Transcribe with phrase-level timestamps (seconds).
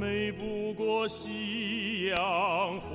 [0.00, 2.16] 美不过夕阳
[2.80, 2.88] 红，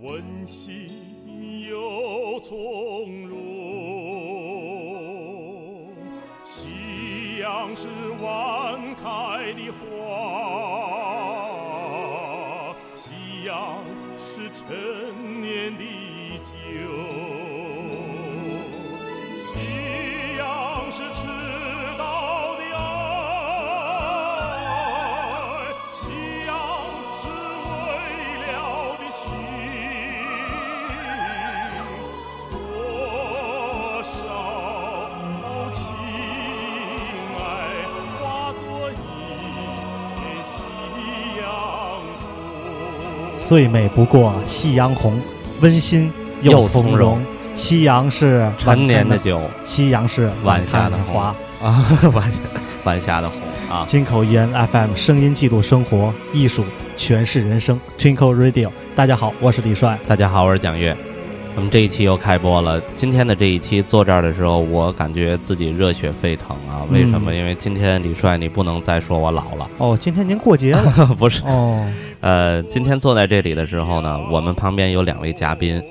[0.00, 0.88] 温馨
[1.68, 3.36] 又从容。
[6.46, 7.88] 夕阳是
[8.22, 9.84] 晚开的花，
[12.94, 13.84] 夕阳
[14.18, 14.64] 是陈
[15.42, 15.84] 年的
[16.38, 16.48] 酒。
[19.36, 19.50] 夕
[20.38, 21.02] 阳是
[43.50, 45.20] 最美不过夕阳红，
[45.60, 46.08] 温馨
[46.40, 47.20] 又又从容。
[47.56, 51.34] 夕阳是陈年的酒夕阳是晚霞的的花。
[51.60, 52.40] 啊， 晚夏
[52.84, 56.64] 晚夏的红啊，金口语言 FM，声音记录生活，艺术
[56.96, 57.76] 诠释人生。
[57.98, 59.98] Twinkle Radio，大家好，我是李帅。
[60.06, 60.96] 大家好，我是蒋越。
[61.56, 62.80] 我们这一期又开播了。
[62.94, 66.86] 今天的这一期坐这儿的时候，我感觉自己热血沸腾啊！
[66.88, 67.32] 为什么？
[67.32, 71.42] 嗯因为今天李帅，你不能再说我老了，哦，今天您过节了 不是？
[71.48, 71.84] 哦，
[72.20, 75.82] 呃，今天坐在这里的时候呢，我们旁边有两位嘉宾。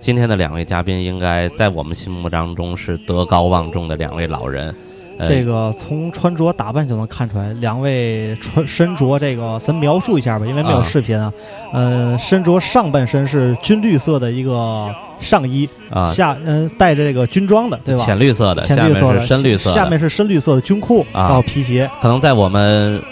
[0.00, 4.74] 今天的两位嘉宾应该在我们心目当中是德高望重的两位老人。
[5.18, 11.32] 呃、这个从穿着打扮就能看出来，两位穿身着这个，咱描述一下吧，因为没有啊视频啊。
[11.72, 18.04] 呃，身着上半身是军绿色的一个上衣，啊，下嗯、带着这个军装的，对吧？
[18.04, 21.90] 浅绿色的，下面浅绿色的，是深绿色的，下面是深绿色的军裤，啊然后皮鞋。
[22.00, 23.02] 可能在我们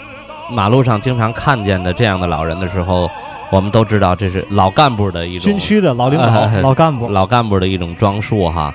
[0.49, 3.09] 马路上经常看见的这样的老人的时候，
[3.49, 8.73] 我们都知道这是老干部的一种军区的老领导、哎老干部， 老干部的一种装束哈。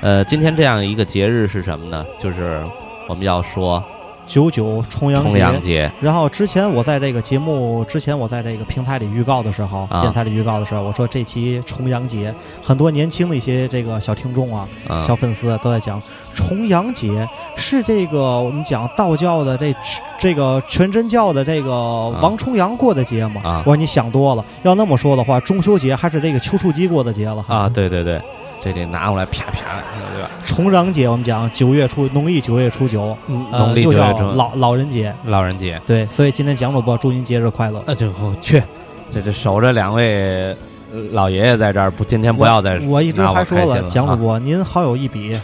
[0.00, 2.04] 呃，今天这样一个节日是什么呢？
[2.18, 2.62] 就是
[3.08, 3.82] 我们要说
[4.26, 5.38] 九九重阳重节。
[5.38, 5.90] 阳节。
[6.00, 10.00] 然后之前我在这个节目之前，我在这个平台里预告的时候，啊。
[10.00, 15.02] 电台里预告的时候，我说这期重阳节，很多年轻的一些这个小听众啊、啊。
[15.02, 16.00] 小粉丝都在讲，
[16.34, 19.74] 重阳节是这个我们讲道教的这
[20.18, 23.40] 这个全真教的这个王重阳过的节吗？
[23.44, 23.58] 啊。
[23.60, 27.54] 我说你想多了，要那么说的话，中秋节还是这个丘处机过的节了哈。
[27.54, 28.20] 啊，对对对，
[28.64, 29.82] 这得拿过来啪啪，
[30.14, 30.30] 对吧？
[30.46, 35.14] 重阳节我们讲九月初，农历九月初九，呃农历九月初老老人节。
[35.24, 37.84] 老人节，对，所以今天蒋主播祝您节日快乐。
[37.86, 38.10] 那就
[38.40, 38.62] 去，
[39.10, 40.56] 这这守着两位
[40.90, 45.38] 呃老爷爷在这儿，不，今天不要再我我一直还说了啊蒋主播，您好有一比，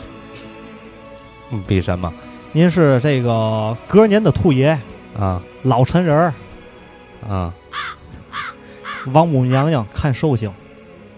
[1.50, 2.10] 嗯比什么
[2.52, 4.78] 您是这个隔年的兔爷，
[5.19, 6.32] 啊老陈人儿，
[7.28, 7.52] 啊
[9.12, 10.50] 王母娘娘看寿星，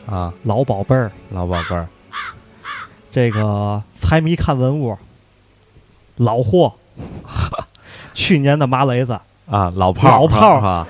[0.04, 1.86] 啊，老宝贝儿，老宝贝儿
[3.12, 4.96] 这个财迷看文物，
[6.16, 6.72] 老货，
[8.14, 9.12] 去年的麻雷子，
[9.50, 10.86] 啊，老炮儿老炮儿是吧？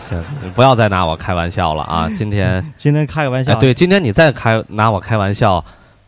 [0.00, 2.08] 行，你不要再拿我开玩笑了啊！
[2.16, 5.62] 今天今天开个玩笑，哎，对，今天你再开拿我开玩笑，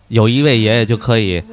[0.08, 1.44] 有一位爷爷就可以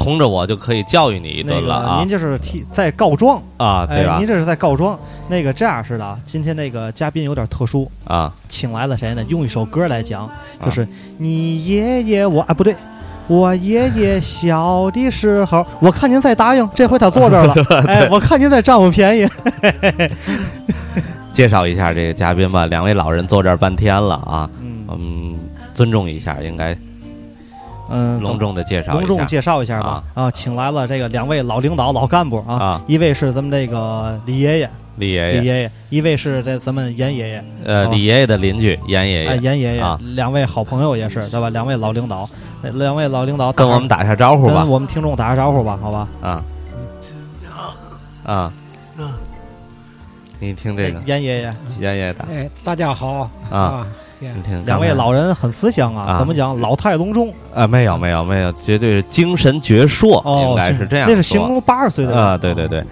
[0.00, 4.26] 同着我就可以教育你一顿了啊您这是替在告状，啊，对您？
[4.26, 4.98] 这是在告状。
[5.28, 9.22] 那个这样似的啊，今天那个嘉宾有点特殊，啊请来了谁呢？
[9.28, 10.28] 用一首歌来讲，
[10.64, 10.88] 就是
[11.18, 12.74] 你爷爷我啊不对，
[13.28, 17.54] 我爷爷小的时候，我看您在答应，这回他坐这儿了，
[17.86, 19.28] 哎，我看您在占我便宜。
[21.30, 25.36] 介绍一下这个嘉宾吧，两位老人坐这儿半天了啊，嗯嗯，
[25.74, 26.76] 尊重一下，应该
[27.90, 41.50] 嗯，隆重的介绍，隆重介绍一下吧啊请来了这个两位老领导、老干部啊，啊一位是咱们这个李爷爷，李爷爷，李爷爷，一位是这咱们严爷爷，呃，李爷爷的邻居严爷哎，爷，严爷爷啊，两位好朋友也是，对吧？
[41.50, 42.28] 两位老领导，
[42.62, 44.68] 呃两位老领导跟我们打下招呼吧跟。
[44.68, 46.08] 我们听众打个招呼吧，好吧？
[46.20, 46.44] 啊
[48.24, 48.52] 啊，啊，
[50.38, 53.86] 你听这个严爷爷，严爷爷打哎，大家好啊，
[54.64, 56.18] 两位老人很慈祥啊，啊。
[56.18, 56.58] 怎么讲？
[56.60, 57.32] 老态龙钟。
[57.54, 62.20] 啊，没有没有没有，绝对是精神矍铄，哦，应该是这样那是形容八十岁的人。
[62.20, 62.84] 啊，对对对，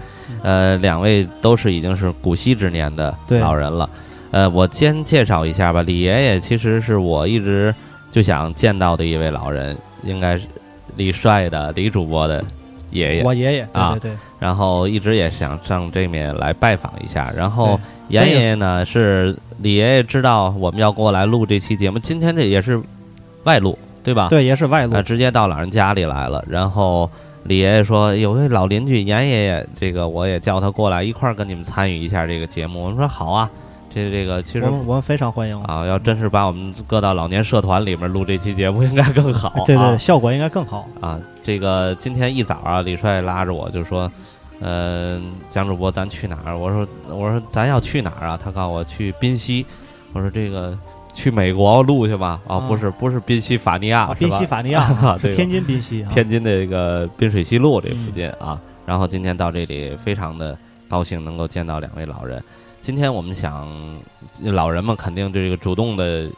[0.43, 3.89] 呃，两位都是已经是古稀之年的老人了。
[4.31, 7.73] 呃，我先介绍一下吧，李爷爷其实是我一直
[8.11, 10.45] 就想见到的一位老人，应该是
[10.95, 12.43] 李帅的李主播的
[12.91, 17.31] 爷爷，我爷爷，啊对对，然后一直也想上这面来拜访一下。
[17.35, 22.81] 然后严爷爷呢是李爷爷知道我们要过来录这期节目，今天这也是
[23.43, 24.27] 外录，对吧？
[24.29, 26.43] 对，也是外录啊，，直接到老人家里来了。
[26.47, 27.09] 然后
[27.43, 32.83] 李爷爷说，有位老邻居严爷爷，这个我也叫他过来一块儿跟你们参与一下这个节目。
[32.83, 33.49] 我们说好啊，
[33.93, 35.61] 这这个其实我们我们非常欢迎。
[35.63, 39.61] 啊，要真是把我们搁到老年社团里面录这期节目，应该更好、啊。
[39.65, 40.87] 对对，效果应该更好。
[40.99, 41.19] 啊，
[41.49, 44.11] 这个今天一早啊，李帅拉着我就说，
[44.61, 45.19] 呃，
[45.49, 46.55] 蒋主播，咱去哪儿？
[46.55, 48.39] 我说我说咱要去哪儿啊？
[48.39, 49.65] 他告诉我去宾夕。
[50.13, 50.77] 我说这个
[51.11, 52.39] 去美国录去吧？
[52.45, 58.61] 啊，啊不是不是宾夕法尼亚，宾夕法尼亚啊 对是天津宾夕啊，天津的这个滨水西路这附嗯近啊。
[58.85, 60.55] 然后今天到这里，非常的
[60.87, 62.39] 高兴能够见到两位老人。
[62.79, 63.67] 今天我们想，
[64.43, 66.29] 老人们肯定这个主动的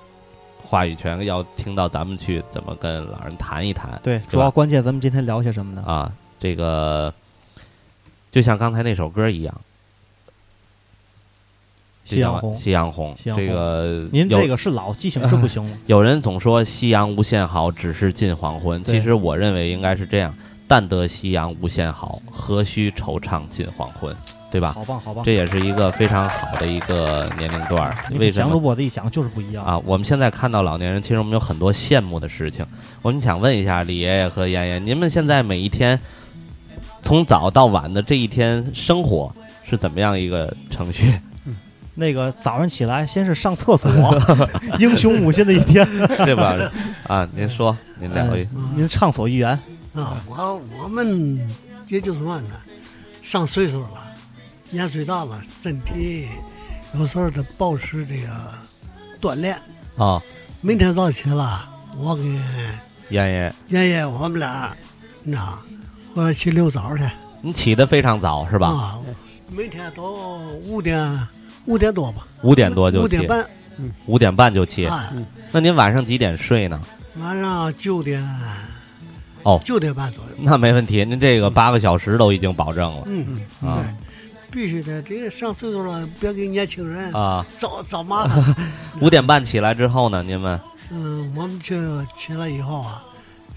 [0.71, 5.83] 话语权要听到咱们去怎么跟老人谈一谈对，吧主要关键咱们今天聊些什么呢？
[5.85, 6.09] 啊。
[6.39, 7.13] 这个
[8.31, 9.61] 就像刚才那首歌一样，
[12.05, 15.77] 夕阳红夕阳红，这个您这个是老记性是不行了。
[15.87, 18.81] 有人总说夕阳无限好，只是近黄昏。
[18.85, 20.33] 其实我认为应该是这样：
[20.69, 24.15] 但得夕阳无限好，何须惆怅近黄昏，
[24.51, 24.73] 对吧？
[24.73, 25.23] 好棒，好棒！
[25.23, 29.63] 这也是一个非常好的一个年龄段为什么播的一想就是不一样。
[29.63, 29.79] 啊？
[29.85, 32.65] 我们现在看到老年人，其实我们有很多羡慕的事情。
[33.01, 35.97] 我们想问一下李爷爷和妍妍，您们现在每一天
[37.01, 39.33] 从早到晚的这一天生活
[39.63, 41.13] 是怎么样一个程序？
[41.93, 43.89] 那个早上起来先是上厕所，
[44.79, 45.85] 英雄母亲的一天。
[46.25, 46.57] 对吧？
[47.07, 49.49] 啊，您说，您聊一您畅所欲言。
[49.93, 51.37] 啊，我我们
[51.89, 52.55] 也就是嘛呢，
[53.21, 53.87] 上岁数了，
[54.71, 56.27] 年岁大了，身体
[56.93, 58.29] 有时候得保持这个
[59.21, 59.55] 锻炼。
[59.97, 60.21] 啊，
[60.61, 62.25] 明天早起了，我跟
[63.09, 64.75] 妍妍，爷爷我们俩，
[65.25, 65.59] 那，
[66.13, 67.03] 我要去溜早去，
[67.41, 68.67] 你起得非常早是吧？
[68.69, 68.99] 啊，
[69.49, 71.27] 每天都五点
[71.65, 73.03] 五点多吧，五点多就起。
[73.03, 73.45] 五点，半，
[74.05, 74.87] 五点半就起。
[74.87, 75.11] 哎，
[75.51, 76.81] 那您晚上几点睡呢？
[77.17, 78.25] 晚上九点，
[79.43, 79.61] 哦。
[79.65, 83.03] 九点半左右，那没问题，您这个八个小时都已经保证了。
[83.07, 83.83] 嗯嗯，啊。
[83.83, 83.93] 对，
[84.51, 87.45] 必须的，这个上岁数了，别给年轻人啊！
[87.57, 88.55] 找找麻烦。
[88.99, 90.59] 五点半起来之后呢，您们？
[90.91, 91.79] 嗯，我们去
[92.17, 93.01] 起来以后啊，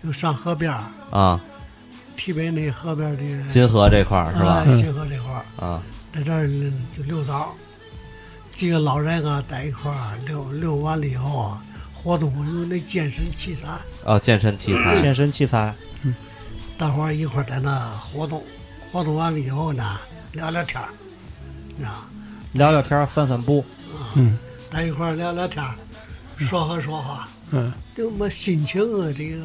[0.03, 1.41] 就上河边儿，啊，
[2.17, 4.53] 提北那河边儿的金河这块儿是吧？
[4.53, 4.65] 啊？
[4.65, 5.83] 金河这块儿， 啊，
[6.15, 6.49] 在这儿
[6.97, 7.49] 就溜达，
[8.55, 11.61] 几个老人啊在一块儿溜溜完了以后啊，
[11.93, 13.69] 活动活动那健身器材，
[14.09, 15.03] 啊，健身器材。
[15.03, 15.75] 健身器材，
[16.79, 18.41] 大伙儿一块儿在那活动，
[18.93, 19.99] 活动完了以后呢，
[20.35, 20.89] 聊聊天儿，
[21.87, 22.07] 啊，
[22.53, 23.65] 聊聊天儿，散散步。
[24.17, 24.37] 嗯，
[24.71, 25.75] 在一块儿聊聊天儿，
[26.39, 29.45] 说话说话，嗯，就我们心情啊，这个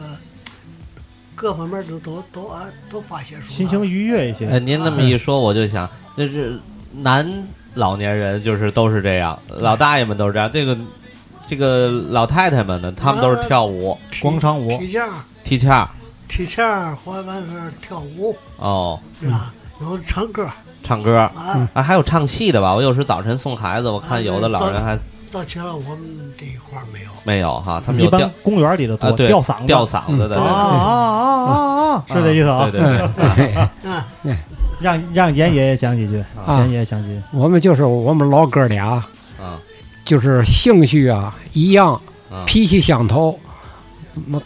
[1.35, 4.47] 各方面都都都啊都发泄出来，心情愉悦一些。
[4.47, 6.59] 哎，您那么一说，我就想，那是
[6.91, 10.51] 男老年人就是都是这样，老大爷们都是这样。
[10.51, 10.75] 这个
[11.47, 14.77] 这个老太太们呢，他们都是跳舞、广场舞。
[14.79, 15.13] 踢毽儿、
[15.43, 15.87] 踢毽儿。
[16.27, 19.53] 踢毽儿，或完事儿跳舞，哦，是吧？
[19.81, 20.45] 有唱歌
[20.89, 21.69] 唱歌啊。
[21.73, 22.73] 啊，还有唱戏的吧？
[22.73, 24.97] 我有时早晨送孩子，我看有的老人还
[25.31, 32.05] 到起了我们这一块儿没有，没有哈，他们一般有吊公园里的多，吊嗓子，吊嗓子的，啊啊啊啊啊！
[32.07, 32.67] 是这意思啊？
[32.71, 33.53] 对对对，
[33.91, 34.07] 啊，
[34.79, 37.21] 让让严爷爷讲几句，啊严爷爷讲几句。
[37.31, 38.87] 我们就是我们老哥俩，
[39.39, 39.59] 啊
[40.03, 41.93] 就是兴趣啊一样，
[42.31, 43.39] 啊脾气相投。
[44.25, 44.41] 那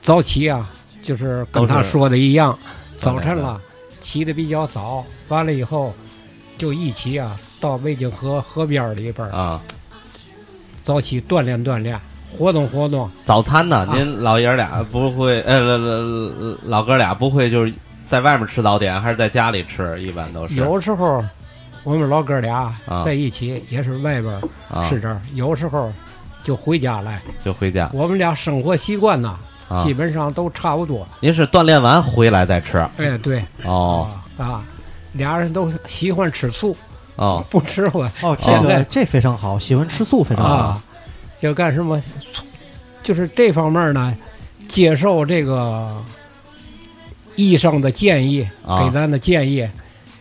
[0.00, 0.70] 早起啊，
[1.02, 2.56] 就是跟他说的一样，
[2.96, 3.60] 早晨了
[4.02, 5.94] 起的比较早，完了以后
[6.58, 9.62] 就一起啊到渭井河河边儿里边儿啊。
[10.84, 11.98] 早起锻炼锻炼，
[12.36, 13.08] 活动活动。
[13.24, 13.86] 早餐呢？
[13.88, 17.72] 啊您老爷儿俩不会，呃，老老老哥俩不会就是
[18.08, 20.02] 在外面吃早点，还是在家里吃？
[20.02, 21.24] 一般都是有时候
[21.84, 24.40] 我们老哥俩啊在一起也是外边
[24.88, 25.92] 吃点儿，有时候
[26.42, 27.22] 就回家来。
[27.44, 29.38] 就回家我们俩生活习惯呐，
[29.72, 29.94] 啊基。
[29.94, 31.06] 本上都差不多。
[31.20, 34.64] 您是锻炼完回来再吃哎，对，哦啊啊，
[35.12, 36.76] 俩人都喜欢吃素，
[37.16, 40.54] 哦不吃我哦，这现在个这非常好，喜欢吃素非常好。
[40.54, 40.82] 啊，
[41.40, 42.02] 就干什么，
[43.02, 44.14] 就是这方面呢，
[44.68, 45.96] 接受这个
[47.36, 49.68] 医生的建议，啊给咱的建议，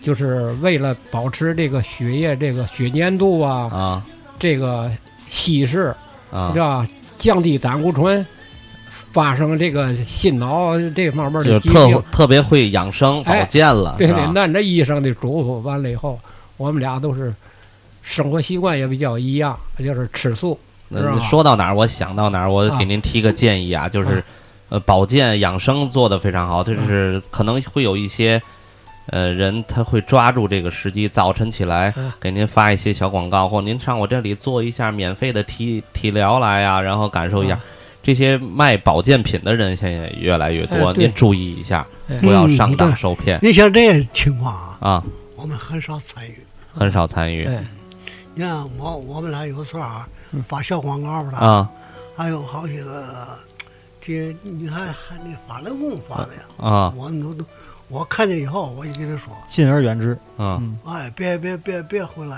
[0.02, 4.06] 就是为了保持这个血液这个血粘度啊，啊
[4.40, 4.92] 这个
[5.30, 5.96] 稀释，
[6.32, 6.86] 啊是，吧？
[7.18, 8.26] 降低胆固醇，
[9.12, 12.04] 发生这个心脑这方面就的疾病是特。
[12.12, 16.20] 特别会养生保哎健了，对对是吧，按照医生的嘱咐，完了以后，
[16.58, 17.34] 我们俩都是
[18.02, 20.60] 生活习惯也比较一样，就是吃素。
[21.20, 24.24] 说到哪儿，我想到哪儿，我给您提个建议啊，就是啊，
[24.70, 28.42] 呃，保健养生做得非常好，就是可能会有一些。
[29.08, 37.62] 呃，人他会抓住这个时机，早晨起来嗯给您发一些小广告，或您上我这里做一下免费的体体疗来呀，然后感受一下啊。
[38.04, 42.18] 这些卖保健品的人现在也越来越多，哎您注意一下，哎。
[42.20, 43.40] 不要上当受骗。
[43.42, 45.04] 你像这些情况啊，啊，
[45.36, 46.40] 我们很少参与。
[46.74, 47.46] 很少参与。
[47.46, 47.64] 哎，
[48.34, 50.42] 你看我我们俩有时候啊嗯。
[50.42, 51.70] 发小广告的，啊。
[52.16, 53.28] 还有好些个，
[54.02, 56.94] 这你看还那法轮功发的呀，啊。
[56.98, 57.46] 我们都都，
[57.88, 60.18] 我看见以后我就跟他说，敬而远之。
[60.38, 60.78] 嗯。
[60.86, 62.38] 哎，别别别别回来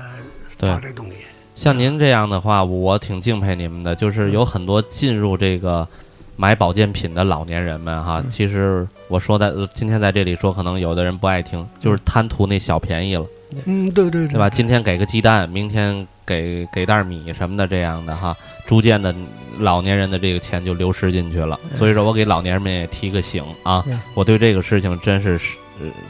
[0.58, 0.72] 对。
[0.74, 1.16] 发这东西。
[1.56, 5.88] 像您这样的话，我挺敬佩你们的，就是有很多进入这个
[6.36, 8.24] 买保健品的老年人们哈。
[8.30, 13.26] 其实我说在呃今天在这里说，可能有的人不爱听，就是贪图那小便宜了，
[13.66, 14.50] 嗯，对对对对吧？
[14.50, 19.14] 今天给个鸡蛋，明天给给袋米什么的，这样的哈，逐渐的
[19.60, 21.60] 老年人的这个钱就流失进去了。
[21.78, 25.56] 所以说我给老年人们也提个醒啊嗯，我对这个事情真是是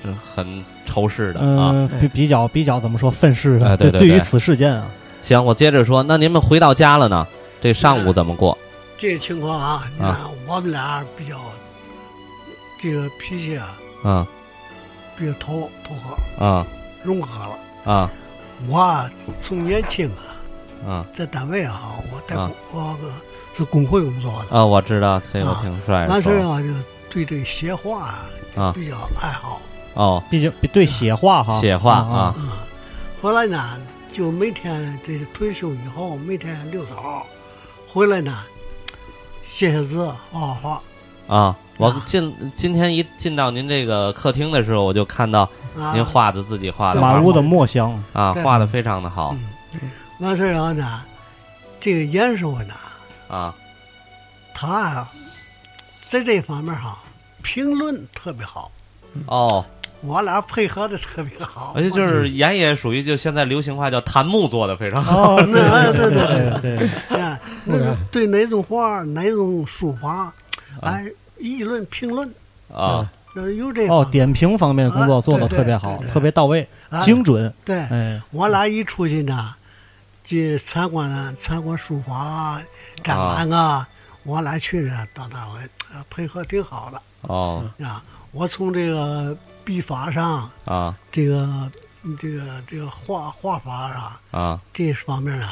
[0.04, 1.72] 呃很仇视的啊。
[1.74, 3.76] 嗯，比比较比较怎么说愤世的？
[3.76, 4.88] 对对于此事件啊，
[5.24, 7.26] 行，我接着说，那您们回到家了呢？
[7.60, 8.56] 这上午怎么过？
[8.98, 11.40] 这情况啊，你看我们俩比较
[12.80, 14.28] 这个脾气啊，嗯。
[15.16, 16.66] 比较投投合啊
[17.04, 17.94] 融合了。
[17.94, 18.10] 啊
[18.68, 19.08] 我啊
[19.40, 23.12] 从年轻啊，啊在单位啊，我在我个
[23.56, 24.66] 是工会工作的，啊！
[24.66, 26.68] 我知道，这个挺帅完事儿啊就
[27.12, 28.26] 对这个写画啊
[28.56, 29.62] 啊比较爱好。
[29.94, 32.36] 哦，毕竟比对写画哈，写画啊啊。
[32.40, 32.50] 嗯，
[33.22, 33.78] 后来呢，
[34.14, 37.26] 就每天这个退休以后，每天六早
[37.92, 38.44] 回来呢，
[39.44, 40.82] 写写字，画画。
[41.26, 41.58] 画啊！
[41.78, 42.04] 我啊。
[42.06, 45.94] 进今天一进到您这个客厅的时候，我就看到啊。
[45.96, 49.36] 您画的自己画的画满屋的墨香，啊，画的非常的好。
[49.74, 49.90] 嗯，
[50.20, 51.02] 完事儿后呢，
[51.80, 52.76] 这个严叔呢，
[53.28, 53.56] 啊。
[54.54, 55.12] 他啊，
[56.08, 57.00] 在这方面哈，
[57.42, 58.72] 评论特别好，
[59.26, 59.66] 哦，
[60.06, 61.74] 我俩配合的特别好。
[61.76, 65.36] 而且就是严爷属于就现在流行话叫檀木做的非常好。
[65.38, 66.62] 哦，对哎对对对。
[66.62, 70.32] 对 对，啊，那对哪种画、哪种书法，
[70.82, 71.06] 哎，
[71.40, 72.30] 议论评论，
[72.74, 73.10] 啊。
[73.36, 77.78] 那有这哦，点评方面的工作做的特别好对，对特别到位，哎精准，对。
[77.80, 79.56] 哎，我俩一出去呢，
[80.24, 82.62] 去参观啊参观书法啊、
[83.04, 83.88] 展览啊，
[84.24, 85.58] 我俩去呢，到那儿我
[85.96, 87.02] 呃配合挺好的。
[87.22, 87.64] 哦。
[87.84, 88.04] 啊。
[88.34, 91.70] 我从这个笔法上，啊这个
[92.04, 95.48] 嗯这个这个画画法上啊这方面呢，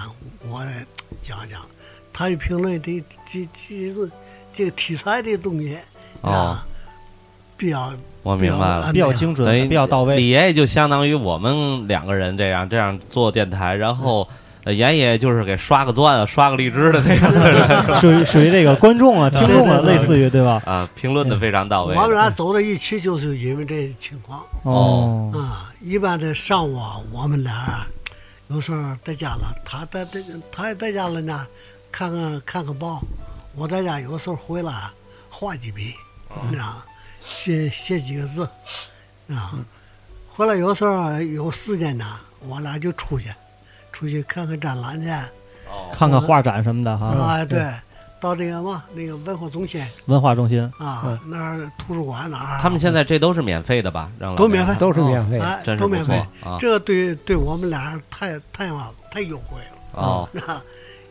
[0.50, 0.86] 我来
[1.22, 1.62] 讲讲。
[2.14, 4.12] 他一评论这这这这
[4.54, 5.78] 这个题材的东西
[6.20, 6.68] 哦，啊，
[7.56, 8.92] 比较我明白了。
[8.92, 10.18] 比较精准等于，比较到位。
[10.18, 14.28] 李爷爷就相当于我们两个人这样这样做电台，然后
[14.66, 20.62] 爷爷就是给刷个钻、刷个荔枝的那个 属于属于这个观众啊、听众啊，类似于对吧？
[20.66, 24.44] 啊，评论的非常到位我们俩走到一起，就是因为这情况。
[24.64, 27.86] 哦，啊，一般的上午啊，我们俩
[28.50, 31.48] 有时候在家了，他在在他也在家了呢，
[31.92, 33.02] 看看看看报。
[33.56, 34.72] 我在家有时候回来
[35.30, 35.94] 画几笔，
[36.30, 36.86] 啊，
[37.26, 38.48] 写写几个字，
[39.28, 39.54] 啊，
[40.30, 42.06] 回来有时候啊有时间呢，
[42.48, 43.26] 我俩就出去，
[43.92, 45.10] 出去看看展览去。
[45.94, 47.66] 看看画展什么的哈，啊，对，
[48.20, 54.12] 到这个嘛，那个文化中心文化中心，啊，那儿图书馆哪儿啊，他们现在这都是免费的吧？
[54.20, 55.40] 让老都免费都是免费
[55.78, 56.16] 都免费。
[56.44, 59.78] 啊这对对我们俩太太完太优惠了。
[59.94, 60.30] 哦。
[60.46, 60.62] 啊，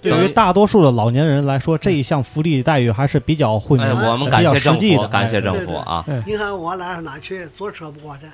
[0.03, 5.05] 对于大多数的老年人来说，这一项福利待遇还是比较惠民哎，我们比较感谢政府，实际的。
[5.05, 7.47] 哎感谢政府啊你看我俩上哪去？
[7.57, 8.31] 坐车不花钱，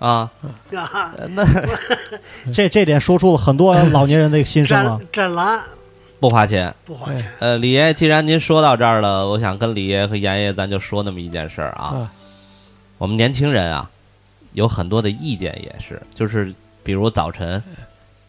[0.00, 0.28] 啊！
[0.74, 1.44] 啊，那
[2.52, 5.28] 这这点说出了很多老年人的心声了 展。
[5.28, 5.60] 展览
[6.18, 6.74] 不花钱。
[6.84, 7.32] 不花钱。
[7.38, 11.84] 呃，李爷，既然您说到这儿了，我想跟李爷和严爷，咱就说那么一件事儿啊。
[11.94, 12.12] 啊
[12.98, 13.88] 我们年轻人啊，
[14.54, 16.52] 有很多的意见，也是，就是
[16.82, 17.62] 比如早晨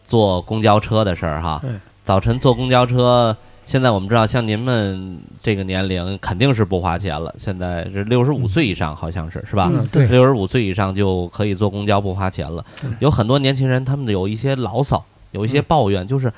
[0.06, 1.80] 坐公交车的事儿哈嗯。
[2.04, 7.34] 早晨坐公交车，现在我们知道，像您们这个年龄肯定是不花钱了。
[7.38, 9.70] 现在是六十五岁以上，好像是是吧？
[9.72, 12.64] 嗯对六十五岁以上就可以坐公交不花钱了。
[13.00, 16.30] 有很多年轻人，他们有一些牢骚，有一些抱怨，就是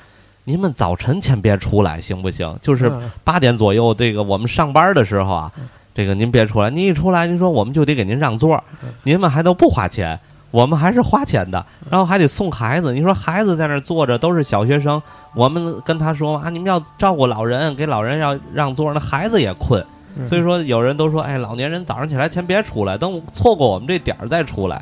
[0.45, 2.57] 您们早晨先别出来，行不行？
[2.61, 5.51] 就是嗯八点左右，这个我们上班的时候啊，
[5.93, 8.63] 这个您别出来，您一出来，您说我们就得给您让座，
[9.03, 10.17] 您们还都不花钱。
[10.55, 12.93] 我们还是花钱的，然后还得送孩子。
[12.93, 15.01] 你说孩子在那儿坐着都是小学生，
[15.33, 19.85] 我们跟他说啊，你们要照顾老人，给老人要让座，那孩子也困。
[20.17, 24.81] 嗯所以说，有人都说，哎，老年人早上起来先别出来，等错过我们这点儿再出来。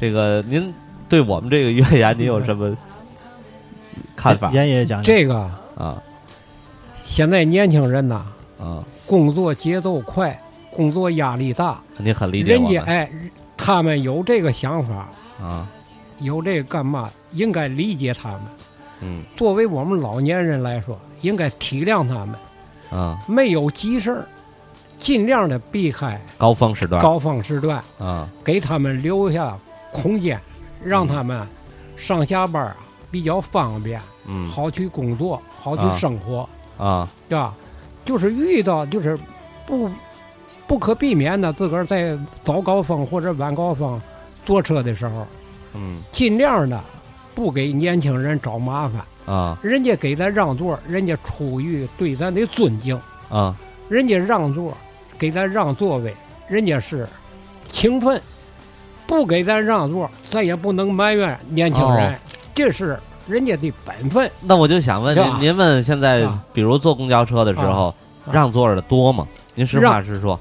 [0.00, 0.74] 这个您
[1.08, 2.76] 对我们这个怨言，您有什么
[4.16, 5.36] 看法严爷爷讲讲这个
[5.76, 5.96] 啊？
[7.04, 8.22] 现在年轻人呐，
[8.58, 10.36] 啊，工作节奏快，
[10.74, 13.08] 工作压力大，你很理解我们人家哎，
[13.64, 15.08] 他们有这个想法，
[15.40, 15.68] 啊，
[16.18, 17.10] 有这个干嘛？
[17.32, 18.40] 应该理解他们。
[19.04, 22.34] 嗯作为我们老年人来说，应该体谅他们。
[22.90, 24.26] 啊，没有急事儿，
[24.98, 29.56] 尽量的避开高峰时段高峰时段，啊，给他们留下
[29.90, 30.38] 空间，
[30.84, 31.46] 让他们
[31.96, 32.76] 上下班啊
[33.10, 37.54] 比较方便，嗯好去工作，好啊去生活，啊，对吧？
[38.04, 39.18] 就是遇到就是
[39.64, 39.88] 不
[40.72, 44.00] 不可避免的，自个儿在早高峰或者晚高峰
[44.42, 45.26] 坐车的时候，
[45.74, 46.80] 嗯尽量的
[47.34, 49.02] 不给年轻人找麻烦。
[49.26, 52.98] 啊人家给咱让座，人家出于对咱的尊敬，
[53.28, 53.54] 啊
[53.90, 54.74] 人家让座，
[55.18, 56.16] 给咱让座位，
[56.48, 57.06] 人家是
[57.70, 58.18] 情分。
[59.06, 62.18] 不给咱让座，咱也不能埋怨年轻人，哦
[62.54, 62.98] 这是
[63.28, 64.30] 人家的本分。
[64.40, 67.88] 那我就想问您，您们现在啊比如坐公交车的时候，
[68.24, 69.28] 啊让座的多吗？
[69.54, 70.40] 您实话实说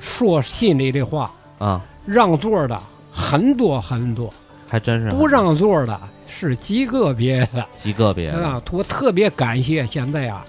[0.00, 2.80] 说心里的话，啊，让座的
[3.12, 4.32] 很多很多，
[4.68, 5.10] 还真是。
[5.10, 8.38] 不让座的是极个别的，极个别的。
[8.38, 8.62] 啊。
[8.70, 10.44] 我特别感谢现在啊，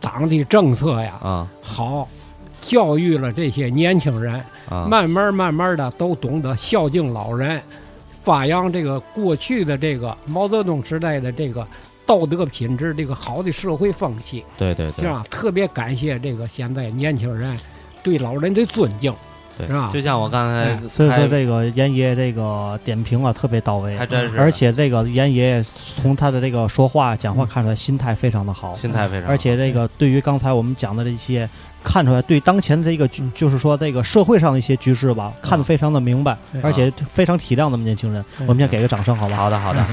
[0.00, 1.50] 党的政策呀啊。
[1.60, 2.08] 好，
[2.62, 4.34] 教育了这些年轻人，
[4.68, 4.86] 啊。
[4.88, 7.60] 慢慢慢慢的都懂得孝敬老人，
[8.24, 11.66] 发扬这个过去的这个毛泽东时代的这个
[12.06, 15.04] 道德品质，这个好的社会风气，对对对。
[15.04, 15.24] 是吧？
[15.30, 17.56] 特别感谢这个现在年轻人
[18.06, 19.12] 对老人的尊敬，
[19.58, 31.48] 对是吧，就像我刚才哎所以说这个严爷这个点评啊特别到位，还真是，而且这个严爷从他的这个说话讲话看出来心态非常的好，心态非常好，而且这个对于刚才我们讲的这些，
[31.82, 38.24] 看出来对当前的这个局就是说这个社会上的一些局势吧，看得非常的明白，而且非常体谅咱们年轻人。
[38.40, 39.36] 我们先给个掌声，好吧？
[39.36, 39.84] 好的好的。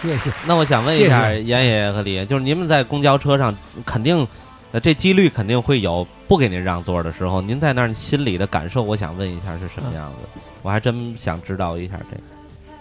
[0.00, 0.30] 谢谢。
[0.46, 3.52] 那我想问一下严爷爷和李爷，就是你们在公交车上，
[3.84, 4.26] 肯定，
[4.72, 10.40] 呃，这几率肯定会有不给您让座的时候，您在那儿心里的感受，我想问一下是什么样子？
[10.62, 12.22] 我还真想知道一下这个。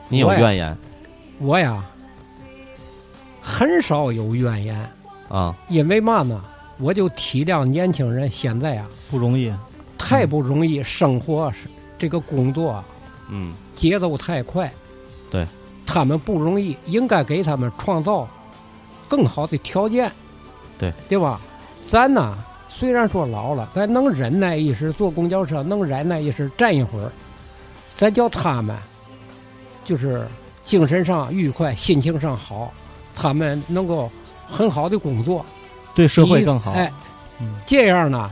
[0.10, 0.78] 你有怨言
[1.40, 1.84] 我呀，
[3.42, 4.90] 很少有怨言，
[5.30, 5.56] 啊？
[5.70, 6.44] 因为嘛呢？
[6.80, 9.52] 我就体谅年轻人现在啊不容易，
[9.98, 12.86] 太不容易，生活是这个工作啊
[13.30, 14.72] 嗯节奏太快，
[15.32, 15.46] 对，
[15.86, 18.28] 他们不容易，应该给他们创造
[19.08, 20.12] 更好的条件，
[20.78, 21.42] 对对吧？
[21.88, 22.38] 咱呢，
[22.70, 27.10] 虽然说老了，咱能忍耐一时，坐公交车能忍耐一时，站一会儿，
[27.96, 28.76] 咱叫他们
[29.86, 30.28] 就是
[30.66, 32.74] 精神上愉快，心情上好，
[33.16, 34.12] 他们能够
[34.46, 35.46] 很好的工作，
[35.96, 36.74] 对社会更好。
[36.74, 36.92] 哎，
[37.40, 37.56] 嗯。
[37.66, 38.30] 这样呢，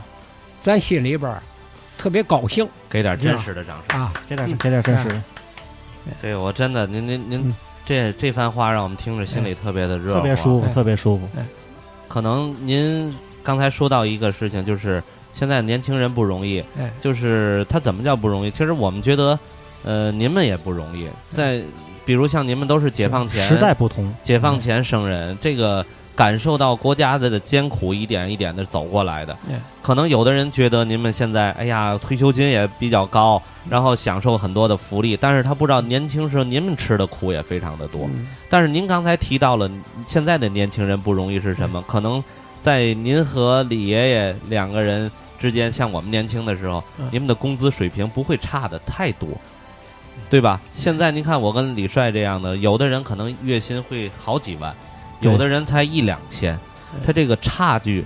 [0.60, 1.42] 咱心里边儿
[1.96, 2.68] 特别高兴。
[2.90, 3.98] 给点真实的掌声。
[3.98, 4.12] 啊。
[4.28, 5.08] 给点给点真实。
[5.08, 5.22] 的，
[6.20, 7.54] 这个我真的，您您您嗯。
[7.86, 10.74] 这这番话让我们听着心里特别的热特别舒服，哎。
[10.74, 11.26] 特别舒服。
[12.06, 13.12] 可能您
[13.46, 15.00] 刚才说到一个事情，就是
[15.32, 18.50] 现在年轻人不容易，哎就是他怎么叫不容易？
[18.50, 19.38] 其实我们觉得，
[19.84, 21.08] 呃，您们也不容易。
[21.30, 21.62] 在
[22.04, 29.60] 比如像您们都是解放前时代不同，解放前生人，这个感受到国家的艰苦，一点一点的走过来的哎。
[29.80, 38.06] 可能有的人觉得您们现在，哎呀，退休金也比较高，然后享受很多的福利，但是他不知道年轻时候您们吃的苦也非常的多。
[38.12, 39.68] 嗯但是您刚才提到了
[40.06, 41.82] 现在的年轻人不容易是什么？
[41.82, 42.22] 可能
[42.66, 49.28] 在您和李爷爷两个人之间，像我们年轻的时候嗯，你们的工资水平不会差的太多，
[50.28, 50.60] 对吧？
[50.74, 54.74] 现在您看我跟李帅这样的，有的人可能月薪会好几万，
[55.20, 56.58] 有的人才一两千，
[57.06, 58.04] 他这个差距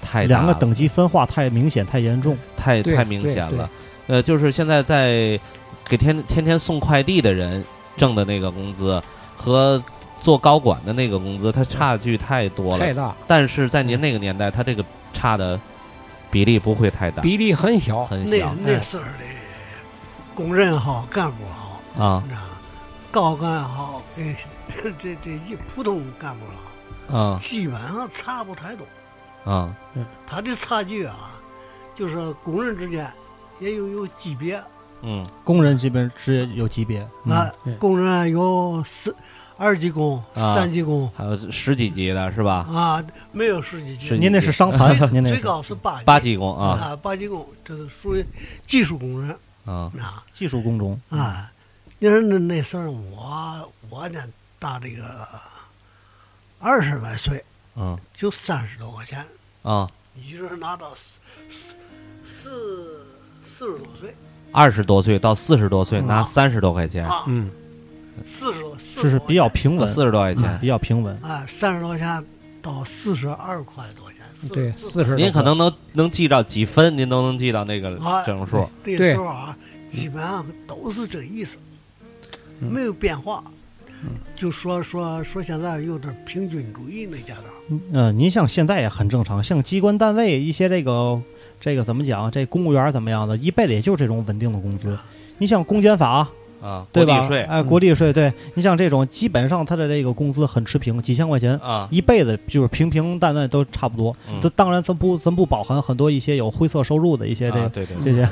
[0.00, 2.34] 太大了两个等级分化太明显、太严重。
[2.56, 3.68] 太太明显了。
[4.06, 5.38] 呃，就是现在在
[5.86, 7.62] 给天天天送快递的人
[7.98, 9.02] 挣的那个工资
[9.36, 9.82] 和
[10.22, 12.78] 做高管的那个工资，它差距太多了。
[12.78, 15.58] 太大，但是在您那个年代，它这个差的
[16.30, 18.04] 比例不会太大，比例很小。
[18.04, 19.10] 很小那那时候的
[20.32, 22.22] 工人好，干部好，啊。
[22.24, 22.40] 你知道？
[23.10, 26.44] 高干好，跟这这一普通干部
[27.08, 28.86] 好，啊基本上差不太多。
[29.44, 29.74] 啊
[30.24, 31.32] 他的差距啊，
[31.96, 33.12] 就是工人之间
[33.58, 34.62] 也有有级别。
[35.02, 35.26] 嗯。
[35.42, 37.32] 工人这边只有级别，嗯。
[37.34, 39.14] 啊对，工人有四
[39.62, 41.08] 二级工、啊三级工。
[41.16, 42.66] 还有十几级的是吧？
[42.68, 44.08] 啊，没有十几级。
[44.08, 46.04] 十，几您那是伤残，您那最是高是八级。
[46.04, 46.70] 八级工啊。
[46.70, 48.24] 啊，八级工，这个属于
[48.66, 49.30] 技术工人。
[49.64, 49.92] 啊。
[50.00, 50.24] 啊。
[50.32, 51.00] 技术工种。
[51.10, 51.48] 啊。
[52.00, 54.24] 你说那那时候我我呢
[54.58, 55.28] 大这个
[56.58, 57.44] 二十来岁，
[57.76, 57.96] 嗯。
[58.12, 59.24] 就三十多块钱，
[59.62, 61.74] 啊，一直拿到四四
[62.24, 63.06] 四
[63.46, 64.12] 四十多岁。
[64.50, 67.48] 二十多岁到四十多岁嗯拿三十多块钱，啊，嗯，
[68.26, 68.71] 四十多，
[69.02, 70.58] 这是比较平稳，四十多块钱。
[70.60, 71.16] 比较平稳。
[71.22, 72.24] 啊，三十多块钱
[72.62, 75.16] 到四十二块多钱，对，四四十。
[75.16, 78.68] 您可能能能记到几分，您都能记到那个啊整数。
[78.84, 79.56] 那对时候啊，
[79.90, 81.56] 基本上都是这意思，
[82.60, 83.42] 嗯没有变化。
[84.34, 87.44] 就说说说现在有点平均主义那家长
[87.92, 91.22] 嗯，您像现在也很正常，像机关单位一些这个
[91.60, 94.98] 这个怎么讲，这公务员怎么样的，一辈子也就这种稳定的工资。
[95.38, 96.28] 你像公检法，
[96.62, 97.18] 啊，对吧？
[97.18, 104.16] 国地税哎，国地税，对你像这种，基本上他的这个工资很持平，几千块钱，啊，一辈子就是平平淡淡都差不多。
[104.28, 107.96] 嗯这当然，咱不咱不包含很多一些有灰色收入的一些这对对。
[108.04, 108.28] 这些。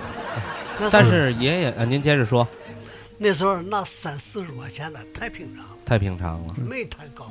[0.90, 2.46] 但是爷爷，呃，您接着说，
[3.18, 6.54] 那时候那三四十块钱的太平常了，太平常了。
[6.56, 7.24] 没太高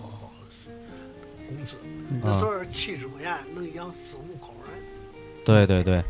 [1.48, 1.76] 工资。
[2.12, 4.84] 嗯那时候七十块钱能养四五口人，
[5.46, 6.04] 对对对，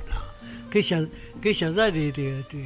[0.70, 1.08] 跟现
[1.42, 2.66] 跟现在的这个这个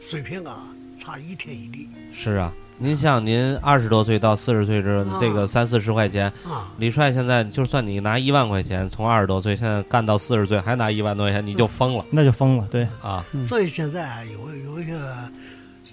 [0.00, 0.66] 水平啊
[1.06, 1.88] 差一天一地。
[2.12, 2.52] 是啊。
[2.78, 6.70] 您像您二十多岁到四十岁这啊这个三四十块钱，啊。
[6.78, 13.24] 李帅现在就算你拿一万块钱，从二十多岁现在干到四十岁还拿一万多块钱，你就疯了那就疯了，对，啊！
[13.32, 13.46] 嗯。
[13.46, 15.16] 所以现在啊有有一个，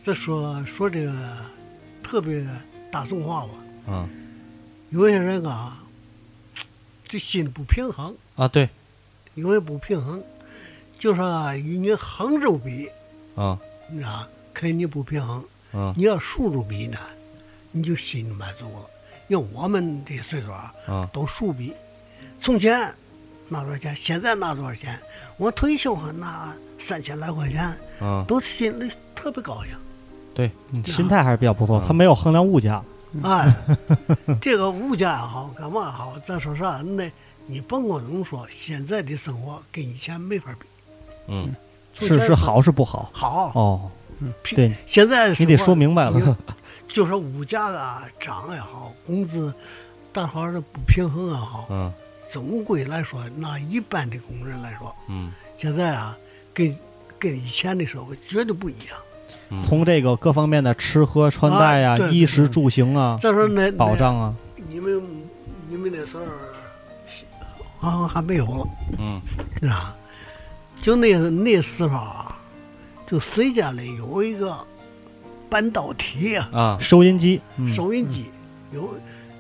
[0.03, 1.13] 这说说这个
[2.01, 2.43] 特别
[2.91, 3.49] 大众化吧，
[3.87, 4.09] 嗯。
[4.89, 5.77] 有些人啊，
[7.07, 8.67] 这心不平衡，啊，对，
[9.35, 10.21] 因为不平衡，
[10.99, 12.89] 就说与你横着比，
[13.35, 13.57] 啊
[13.89, 16.97] 你知道，跟你不平衡，嗯你要竖着比呢，
[17.71, 18.85] 你就心里满足了。
[19.27, 21.73] 因为我们这岁数啊，啊都竖比，
[22.39, 22.79] 从前
[23.49, 24.99] 拿多少钱，现在拿多少钱，
[25.37, 29.75] 我退休还拿三千来块钱，啊，都心里特别高兴。
[30.35, 30.51] 对
[30.85, 32.83] 心态还是比较不错，嗯他没有衡量物价。
[33.21, 33.53] 哎，
[34.41, 36.81] 这个物价也好，干嘛也好，咱说啥？
[36.81, 37.09] 那
[37.45, 40.67] 你甭管怎么说，现在的生活跟以前没法比。
[41.27, 41.55] 嗯
[41.93, 43.09] 是是好是不好？
[43.13, 43.91] 好，哦，
[44.43, 46.37] 平对现在你得说明白了。
[46.87, 49.53] 就是物价啊涨也好，工资
[50.11, 51.91] 大伙儿的不平衡也好，嗯
[52.31, 56.17] 总归来说，拿一般的工人来说，嗯现在啊，
[56.53, 56.75] 跟
[57.17, 58.97] 跟以前的社会绝对不一样。
[59.49, 64.33] 嗯，从这个各方面的吃喝穿戴呀、啊衣食住行啊、再说那保，障啊，
[64.67, 65.01] 你们
[65.69, 66.23] 你们那时候
[67.79, 68.67] 好像还没有了。
[68.99, 69.21] 嗯
[69.59, 69.95] 是吧？
[70.75, 72.35] 就那那时候啊，
[73.05, 74.57] 就谁家里有一个
[75.49, 78.25] 半导体啊，啊收音机、嗯、收音机，
[78.71, 78.89] 有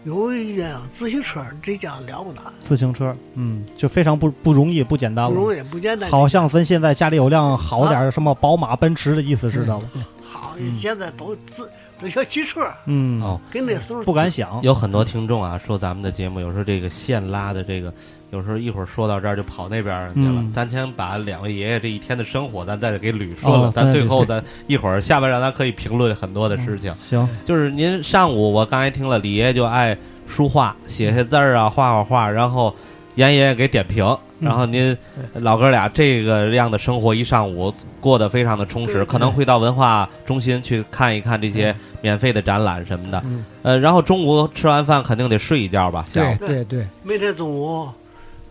[0.03, 5.31] 有一辆自行车，这家了不得，自行车，嗯，就非常不不容易、不简单了。
[5.31, 6.09] 不容易，不简单。
[6.09, 9.81] 好像咱现在家里有辆好点儿什么宝马、奔驰的意思似的了。
[10.21, 11.69] 好嗯，现在都自
[12.01, 14.61] 都小汽车，嗯，哦，跟那时候不敢想。
[14.61, 17.93] 有很多听众啊说咱们的节目有时候这个线拉的这个，
[18.33, 20.41] 有时候一会儿说到这儿就跑那边儿去了。
[20.41, 26.93] 嗯咱先把两位爷爷这一天的生活咱再给捋顺了，哦咱最后咱一会儿下半让咱可以评论很多的事情。
[26.95, 29.95] 行，就是您上午我刚才听了李爷爷就爱
[30.27, 32.75] 书画，写写字儿啊，画画画，然后
[33.15, 34.03] 严爷爷给点评，
[34.39, 34.97] 嗯然后您
[35.35, 43.21] 老哥俩这个样的生活一上午过得非常的充实，可能会到文化中心去看一看这些免费的展览什么的。
[43.25, 47.87] 嗯呃，然后中午吃完饭肯定得睡一觉吧，下午对对对，每天中午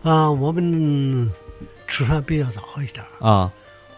[0.03, 1.31] 啊，我们
[1.87, 3.51] 吃饭比较早一点，啊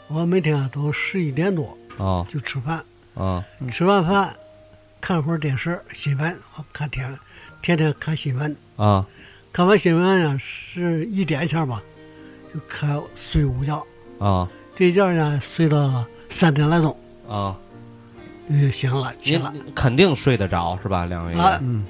[0.08, 2.84] 我每天都十一点多啊就吃饭，
[3.16, 4.32] 啊吃完饭
[5.02, 7.12] 看会儿电视新闻，我看天
[7.62, 8.56] 天天看新闻。
[8.76, 9.06] 啊
[9.52, 11.82] 看完新闻呢，是一点前吧，
[12.54, 13.84] 就开睡午觉。
[14.20, 16.96] 啊这觉呢，睡到三点来钟，
[17.28, 17.56] 啊！
[18.50, 19.54] 就醒了，起您了。
[19.74, 21.34] 肯定睡得着是吧，两位？
[21.34, 21.86] 啊嗯，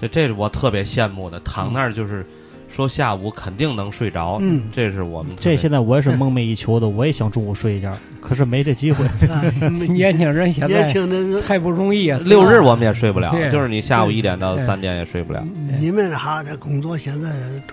[0.00, 2.26] 这这是我特别羡慕的，躺那儿就是
[2.74, 9.06] 说下午肯定能睡着，嗯这是我们这现在我也是梦寐以求的，我也想中午睡一觉，可是没这机会。
[9.30, 9.42] 啊
[9.88, 12.18] 年轻人现年轻人，太不容易啊。
[12.26, 15.46] 六日我们也睡不了，就是你下午一点到三点也睡不了
[15.80, 17.30] 你们哈这工作现在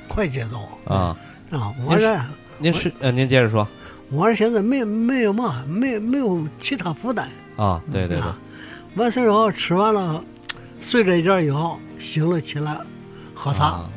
[0.08, 1.18] 快节奏啊。
[1.50, 1.74] 啊！
[1.86, 2.16] 我这
[2.60, 3.68] 您是呃，您接着说
[4.12, 8.38] 我这现在没没有嘛，没没有其他负担啊，对对对啊。
[8.96, 10.24] 完事儿以后吃完了，
[10.80, 12.78] 睡着一觉以后醒了起来，
[13.34, 13.66] 喝茶。
[13.66, 13.90] 啊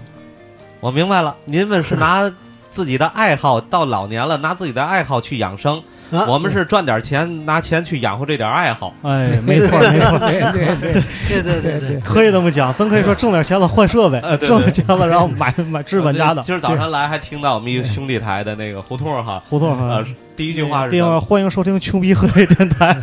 [0.84, 2.30] 我明白了，您们是拿
[2.68, 8.92] 自己的爱好到老年了，拿自己的爱好去养生，我们是赚点钱拿钱去养活这点爱好。
[9.02, 10.92] 哎没错 没错对对
[11.28, 20.04] 对对对对可以这么讲咱可以说挣点钱了换设备挣点钱了然后买买资本家的今儿早上来还听到我们一个兄弟台的那个胡同哈胡同哈
[20.36, 22.96] 第一句话是欢迎收听穷逼河北电台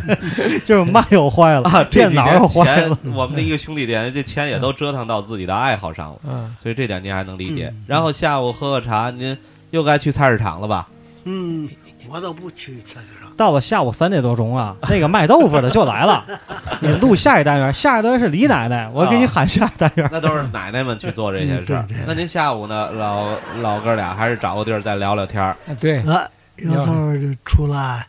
[0.64, 6.18] 就是麦又坏了电脑又坏了我们的一个兄弟连这钱也都折腾到自己的爱好上了
[6.62, 9.36] 所以这点您还能理解然后下午喝喝茶您
[9.70, 10.86] 又该去菜市场了吧
[11.24, 11.68] 嗯
[12.08, 13.32] 我都不去菜市场。
[13.36, 16.24] 到了下午三点多钟啊，那个卖豆腐的就来了。
[16.80, 20.08] 你录下一单元，下一单元是李奶奶，我给你喊下一单元。
[20.12, 21.84] 那都是奶奶们去做这些事。
[22.06, 28.06] 那您下午呢，老老哥俩还是找个地儿再聊聊天儿啊对，啊，有时候就出来，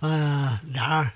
[0.00, 1.10] 嗯，俩人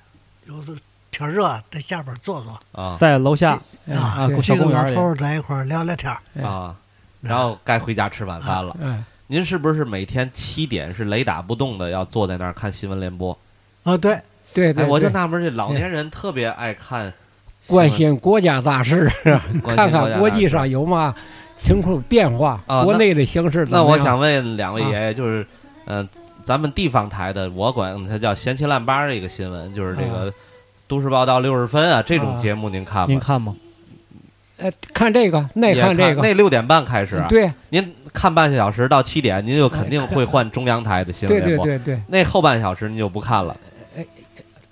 [0.46, 0.76] 有时候
[1.10, 6.10] 天热，在下边坐坐啊在楼下哎啊对小公园里在一块儿聊聊天
[6.42, 6.74] 啊，
[7.20, 8.76] 然后该回家吃晚饭了。
[8.80, 13.36] 嗯，您是不是每天七点是雷打不动的要坐在那儿看新闻联播？
[13.82, 17.10] 啊，对，哎，对对，我就纳闷，这老年人特别爱看
[17.66, 19.10] 关心国家大事，
[19.74, 21.14] 看看国际上有嘛
[21.56, 25.46] 情况变化国内的形势怎那我想问两位啊爷爷，就是，
[25.86, 26.06] 嗯、
[26.44, 30.30] 咱们地方台的，我管它叫闲七烂八这个新闻，就是这个
[30.86, 33.06] 《都市报道》六十分啊这种啊节目，您看吗？
[33.08, 33.56] 您看吗？
[34.58, 37.50] 呃看这个，那看这个，那六点半开始啊，对。
[37.70, 41.66] 您看半个小时到七点，您就肯定会换中央台的新闻对联播。
[41.66, 41.94] 对对。
[41.96, 43.56] 对，那后半小时您就不看了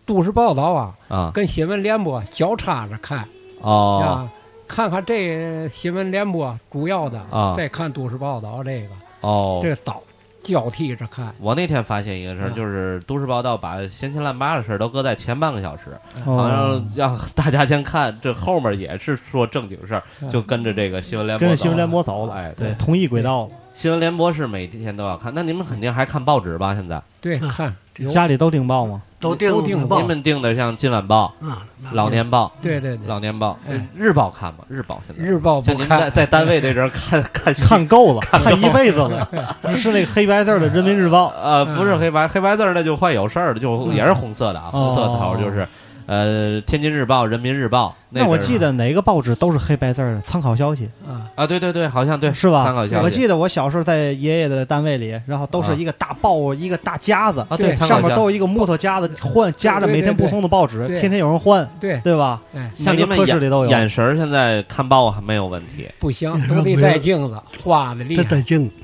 [0.05, 1.31] 都市报道啊，啊？
[1.33, 3.25] 跟新闻联播交叉着看。
[3.61, 4.01] 哦。
[4.03, 4.31] 啊，
[4.69, 7.55] 看看这新闻联播主要的，啊。
[7.57, 8.89] 再看都市报道这个，
[9.21, 10.03] 哦，这倒
[10.51, 11.33] 交替着看。
[11.39, 21.49] 我那天发现一个事儿，啊就是《都市报道》把闲七烂八的事儿都搁在前半个小时，好哦像让大家先看，这后面也是说正经事儿，就跟着这个新闻联播走。
[21.49, 23.53] 跟着新闻联播走了，哎，对，同一轨道了。
[23.73, 26.75] 新闻联播是每天都要看，那你们肯定还看报纸吧？
[26.75, 27.75] 现在对，嗯看
[28.09, 29.01] 家里都订报吗？
[29.21, 30.01] 都订都订报。
[30.01, 31.59] 你们订的像《今晚报》啊，
[31.95, 33.87] 《老年报》对对对，老年报》哎。
[33.95, 34.65] 日报看吗？
[34.69, 35.23] 日报现在。
[35.23, 39.29] 日报不看在看，在单位那阵儿看 看看够了，看一辈子了。
[39.77, 43.95] 是那个黑白字儿的《人民日报》呃，不是黑白黑白字儿的就坏有事儿的，就嗯。
[43.95, 45.69] 也是红色的啊，红色的头就是，
[46.11, 52.85] 呃，《天津日报》《人民日报》那我记得哪个报纸都是黑白字儿的，参考消息啊，啊，对对对，好像对，是吧参考？
[52.85, 62.43] 消息我记得我小时候在爷爷的单位里，然后都是啊一个大报，一个大夹子，啊，对上面都有一个木头夹子，换夹着每天不同的报纸，对天天有人换，对，对吧？
[62.57, 63.71] 哎，像你们室里都有。
[63.71, 68.75] 眼神儿现在看报还没有问题，不行，都得带镜子，画的厉害带镜子。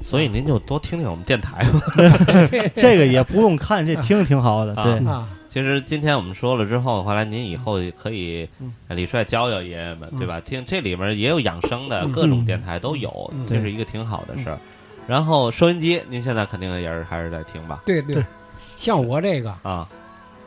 [0.00, 1.80] 所以您就多听听我们电台吧。
[2.76, 4.72] 这个也不用看，这听挺好的。
[4.76, 8.46] 啊对，啊，其实今天我们说了之后，后来您以后也可以
[8.90, 10.18] 李帅教教爷爷们，嗯。
[10.18, 10.38] 对吧？
[10.38, 12.12] 听这里面也有养生的，嗯。
[12.12, 13.46] 各种电台都有，嗯。
[13.48, 14.58] 这是一个挺好的事儿。
[15.06, 17.80] 然后收音机，您现在肯定也是还是在听吧？
[17.86, 18.16] 对对。
[18.16, 18.24] 对，
[18.76, 19.88] 像我这个啊，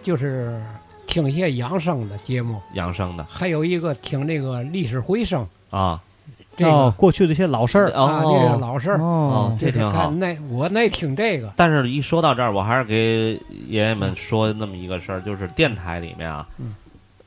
[0.04, 0.62] 就是
[1.08, 3.26] 听一些养生的节目，养生的。
[3.28, 6.00] 还有一个听这个历史回声，啊，
[6.60, 7.92] 这个哦，过去的一些老事儿。
[7.92, 8.58] 啊，这个哦。
[8.60, 13.34] 老事儿，哦，这挺好那我那听这个，但是，一说到这儿，我还是给
[13.68, 16.76] 爷爷们说那么一个事儿，就是电台里面啊，嗯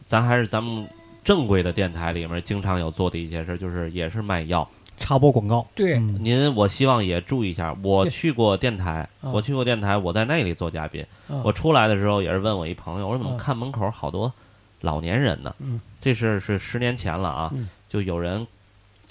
[0.04, 0.86] 咱还是咱们
[1.24, 4.68] 正规的电台里面经常有做的一些事儿，就是也是卖药。
[4.98, 5.66] 插播广告。
[5.74, 7.74] 对，嗯您，我希望也注意一下。
[7.82, 11.04] 我去过电台，啊我去过电台，我在那里做嘉宾。
[11.28, 14.32] 啊我出来的时候也是问我一朋友，我说怎么啊看门口好多
[14.82, 15.52] 老年人呢？
[15.58, 18.46] 嗯这事是十年前了啊，嗯就有人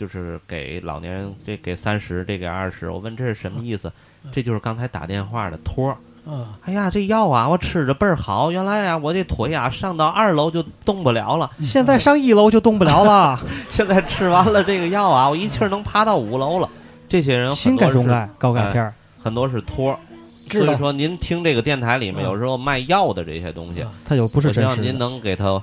[0.01, 2.89] 就是给老年人这给三十，这给二十。
[2.89, 3.91] 我问这是什么意思？
[4.31, 5.97] 这就是刚才打电话的托儿。
[6.25, 8.51] 啊，哎呀，这药啊，我吃着倍儿好。
[8.51, 16.67] 原来呀、我这腿啊上到二楼就动不了了，现在上一楼就动不了了， 现在吃完了这个药啊，我一气儿能爬到五楼了。
[17.07, 18.93] 这些人新很多是钙中钙高钙片儿。
[19.21, 19.97] 很多是托儿，
[20.49, 24.97] 所以说您听这个电台里面嗯有时候卖药的这些东西，啊它就不是我希望您。
[24.97, 25.61] 能给它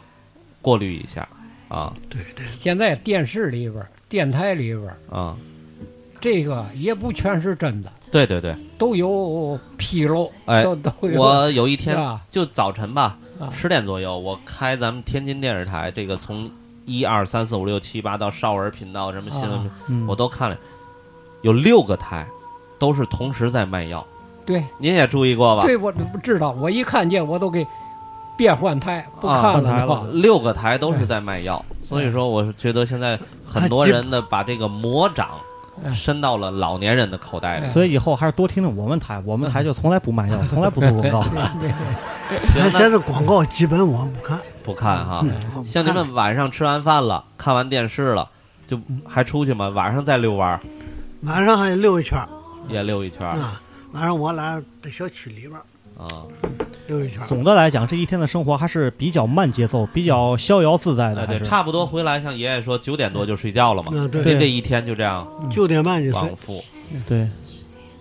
[0.63, 1.27] 过滤一下
[1.69, 5.37] 啊对对，现在电视里边儿、电台里边儿，啊，
[6.21, 11.21] 这个也不全是真的，对对对，都有纰漏，哎都都有。
[11.21, 11.97] 我有一天？
[12.31, 16.51] 就早晨吧啊，十点左右，我开咱们天津电视台，这个从
[16.87, 20.57] 一二三四五六七八到少儿频道什么新闻我都看了，
[21.43, 22.27] 有六个台
[22.79, 24.05] 都是同时在卖药，
[24.47, 25.63] 对您也注意过吧？
[25.63, 27.67] 对，我不知道，我一看见我都给
[28.39, 30.09] 变换台，不啊看了了。
[30.13, 35.31] 六个台都是在卖药，所以说我是觉得现在很多人呢把这个魔掌
[35.85, 37.67] 哎伸到了老年人的口袋里。
[37.67, 41.23] 所以以后还是多听听我们台，我们台就从来不卖药， 从来不做广告。
[41.29, 41.33] 行，
[42.57, 44.41] 那那现在广告基本我不看。
[44.63, 45.25] 不看哈。
[45.25, 48.29] 嗯像你们晚上吃完饭了，看完电视了，
[48.67, 49.69] 就还出去吗？
[49.71, 50.61] 晚上再遛弯儿
[51.23, 52.29] 晚上还溜一圈儿
[52.69, 53.61] 也溜一圈儿啊。
[53.93, 55.63] 晚上我俩在小区里边儿
[55.99, 56.23] 啊。
[56.87, 57.21] 溜一圈。
[57.27, 61.21] 总的来讲，这一天的生活还是比较慢节奏、比较逍遥自在的。
[61.21, 66.11] 哎，对，差不多回来，像爷爷说九点多就睡觉了嘛，嗯，对，这这一天就这样九点半就。
[66.13, 66.65] 往复，
[67.07, 67.29] 对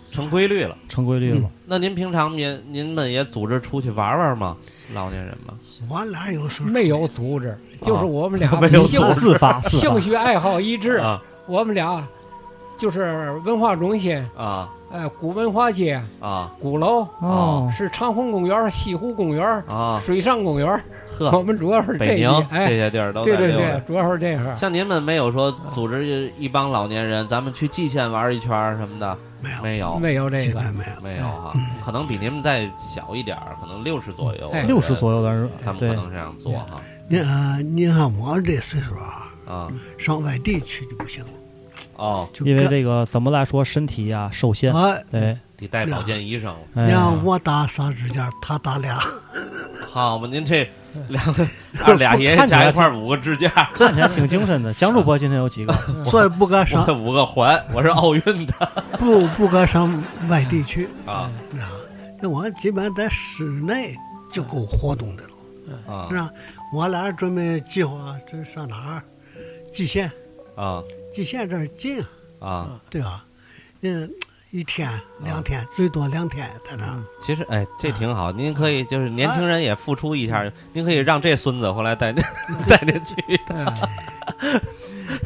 [0.09, 0.77] 成规律了。
[0.87, 1.49] 成规律了。
[1.65, 4.55] 那您平常您您们也组织出去玩玩吗？
[4.93, 5.53] 老年人们
[5.89, 9.99] 我俩有时候没有组织，就是我们俩 没有自发自兴。
[9.99, 12.07] 趣爱好一致，啊我们俩
[12.79, 16.51] 就是文化中心，啊呃，古文化街、啊。
[16.59, 20.01] 鼓楼啊，是长虹公园、西湖公园、啊！
[20.03, 20.67] 水上公园，
[21.09, 21.27] 呵。
[21.31, 23.81] 我呵，们主要是这些北宁，这哎，些地儿都对对对。
[23.85, 24.55] 主要是这个。
[24.55, 31.01] 像您们没有说组织一帮老年人，咱们去蓟县玩一圈儿什么的，没有，没有，没有这个，没有。
[31.03, 34.61] 没有哈，可能比您们再小一点儿，可能六十左右，哎。
[34.61, 36.79] 六十左右的人，他们可能这样做哈。
[37.09, 39.67] 你啊，你看我这岁数啊，啊。
[39.97, 41.29] 上外地去就不行了，
[41.95, 44.73] 哦，因为这个怎么来说，身体呀受限。
[44.73, 46.55] 哎，对，得带保健医生。
[46.75, 48.99] 哎你看我打仨指甲，他打俩，
[49.89, 50.69] 好嘛，您这
[51.09, 51.47] 两个
[51.83, 54.73] 二 俩爷爷加一块儿五个支架，看起来挺精神的。
[54.73, 55.73] 蒋主播今天有几个？
[56.05, 58.53] 所以不敢我上，的五个环，我是奥运的
[58.99, 61.29] 不不敢上外地去，啊？
[62.19, 63.95] 那我基本在室内
[64.31, 66.29] 就够活动的了，啊是吧？
[66.73, 69.03] 我俩准备计划这上哪儿？
[69.71, 70.11] 蓟县，
[70.55, 70.81] 啊
[71.17, 71.99] 蓟县这儿近
[72.39, 72.79] 啊，啊！
[72.91, 73.25] 对吧？
[73.81, 74.07] 嗯，
[74.51, 74.87] 一天
[75.23, 77.03] 两天，最多两天在那儿。
[77.19, 82.23] 其实哎，这挺好，您可以就是年轻人也付出一下，您可以让这孙子回来带您
[82.69, 83.15] 带您去。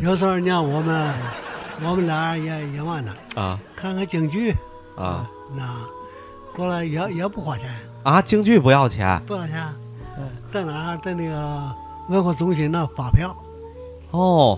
[0.01, 1.13] 有时候你看我们，
[1.84, 3.60] 我们俩也也玩呢，啊。
[3.75, 4.56] 看看京剧，
[4.95, 5.30] 啊。
[5.54, 5.67] 那
[6.56, 7.69] 后来也也不花钱，
[8.04, 8.21] 啊！
[8.21, 9.21] 京剧不要钱。
[9.27, 9.62] 不要钱。
[10.17, 10.97] 嗯，在哪儿？
[11.04, 11.75] 在那个
[12.08, 13.36] 文化中心那发票，
[14.12, 14.58] 哦，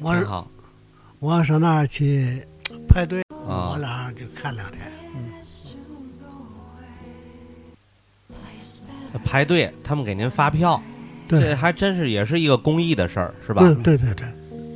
[0.00, 0.46] 我挺好
[1.20, 2.42] 我上那儿去
[2.88, 3.76] 排队，我啊。
[3.78, 4.80] 俩就看两天。
[9.24, 10.80] 排队，他们给您发票，
[11.28, 13.62] 这，还真是也是一个公益的事儿，是吧？
[13.62, 14.26] 对对对对，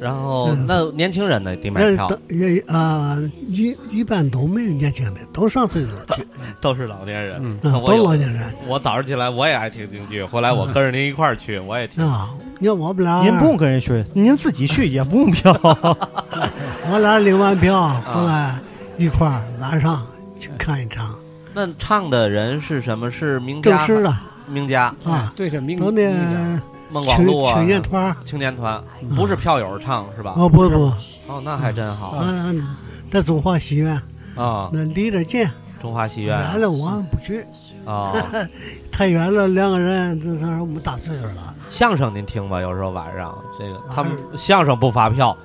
[0.01, 6.25] 然后嗯那年轻人呢得买票，也啊，一一般都没有年轻的，都上岁数去，
[6.63, 7.59] 都是老年人。
[7.59, 12.03] 都老年人我早上起来我也爱听京剧，后来我跟着您一块儿去，我也听。
[12.05, 12.33] 啊。
[12.59, 15.53] 你看我们俩，您不用跟人去，您自己去也不用票。
[16.91, 18.59] 我俩领完票回来
[18.97, 20.05] 一块儿晚上
[20.39, 21.15] 去看一场。
[21.55, 23.11] 那唱的人是什么？
[23.11, 23.77] 是名家？
[23.77, 24.17] 正式的
[24.49, 28.83] 名家，啊，对着民都民那孟广青禄啊，青年团青年团，
[29.15, 30.35] 不是票友唱是吧？
[30.37, 30.93] 哦不不，
[31.27, 32.19] 哦，那还真好。
[32.23, 32.67] 嗯，
[33.13, 34.01] 在中华戏院。
[34.37, 34.71] 啊！
[34.73, 35.45] 那离得近，
[35.81, 36.39] 中华戏院。
[36.39, 37.47] 远了我不去，
[37.85, 38.13] 啊，
[38.91, 41.55] 太远了，两个人这是我们大岁数了。
[41.69, 45.37] 相声您听吧，有时候晚上这个他们相声不发票，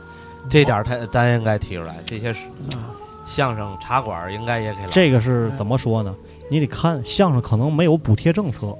[0.49, 1.97] 这点儿他咱应该提出来。
[2.05, 2.47] 这些是
[3.25, 6.15] 相声茶馆应该也给这个是怎么说呢？
[6.49, 8.77] 你得看相声可能没有补贴政策，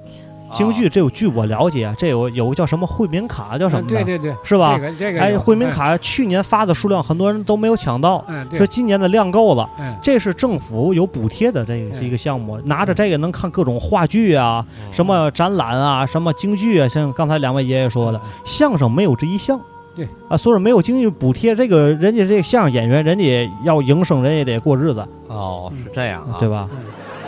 [0.53, 4.81] 京剧这有据我了解，这有有个叫什么惠民卡叫什么的，对对对，是吧这？
[4.81, 9.69] 个这个哎，惠民，卡去年发的数量很多人都没有抢到，说，今年的量够了。
[9.79, 19.59] 嗯，这是政府有补贴的这个一个项目，拿着这个能看各种话剧啊、嗯什么展览啊、什么京剧啊，像刚才两位爷爷说的，相声没有这一项。
[19.95, 26.47] 对啊，所以说没有经济补贴，这个人家这个相声演员，人家也要营生，人家也得过日子，哦，是这样啊，对？
[26.47, 26.67] 吧？
[26.71, 26.77] 嗯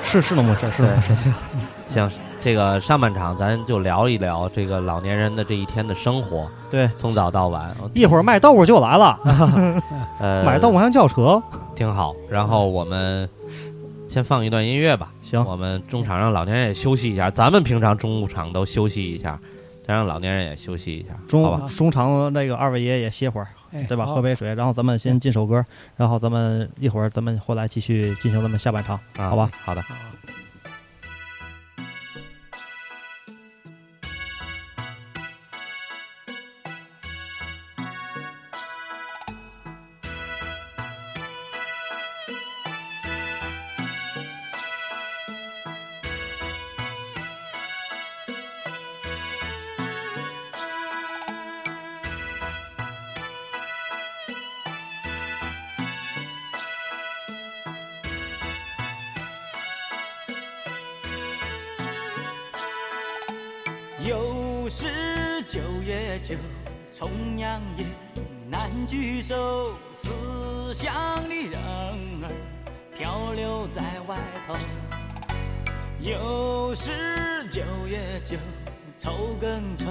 [0.08, 1.34] 是是那么回事，是那么回事。
[1.88, 2.08] 行，
[2.46, 7.76] 这个上半场咱就聊一聊这个老年人的这一天的生活，对，从早到晚。
[7.96, 9.20] 一会儿卖豆腐就来了，
[10.22, 11.42] 呃，买豆腐还叫车。
[11.76, 12.16] 挺好。
[12.30, 13.28] 然后我们
[14.08, 15.12] 先放一段音乐吧。
[15.22, 19.40] 行，我们中场让老年人也休息一下，咱们平常中午场都休息一下，
[19.84, 21.58] 再让老年人也休息一下，好吧？
[21.62, 24.06] 中中场那个二位爷爷也歇会儿，哎对吧？
[24.06, 25.66] 好喝杯水，然后咱们先进首歌，
[25.98, 29.50] 然后咱们一会儿咱们回来继续进行咱们下半场，啊好吧？
[29.64, 29.84] 好的。
[64.08, 66.36] 又是九月九，
[66.96, 67.86] 重阳夜，
[68.48, 70.94] 难聚首，思乡
[71.28, 71.60] 的人
[72.22, 72.30] 儿
[72.96, 74.56] 漂流在外头。
[76.02, 78.38] 又是九月九，
[79.00, 79.88] 愁更愁，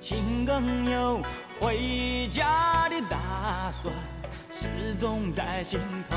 [0.00, 1.20] 情更忧，
[1.60, 3.94] 回家的打算
[4.50, 5.78] 始终在心
[6.10, 6.16] 头。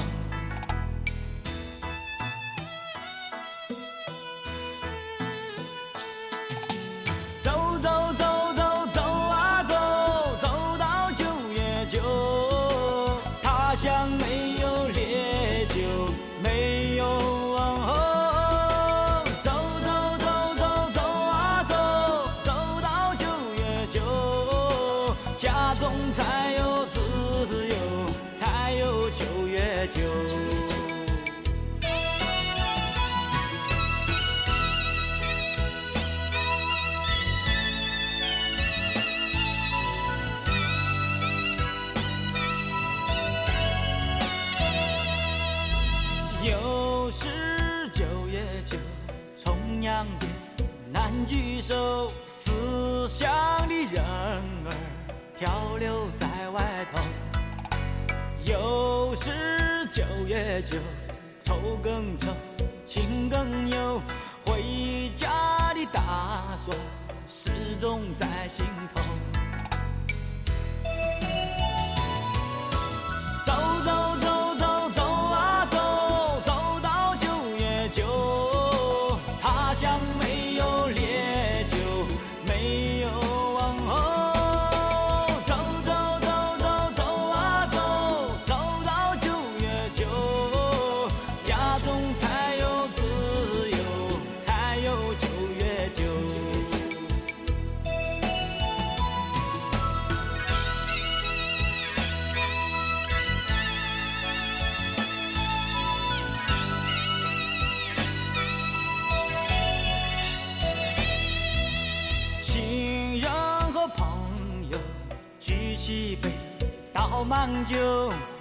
[117.16, 117.78] 倒满酒，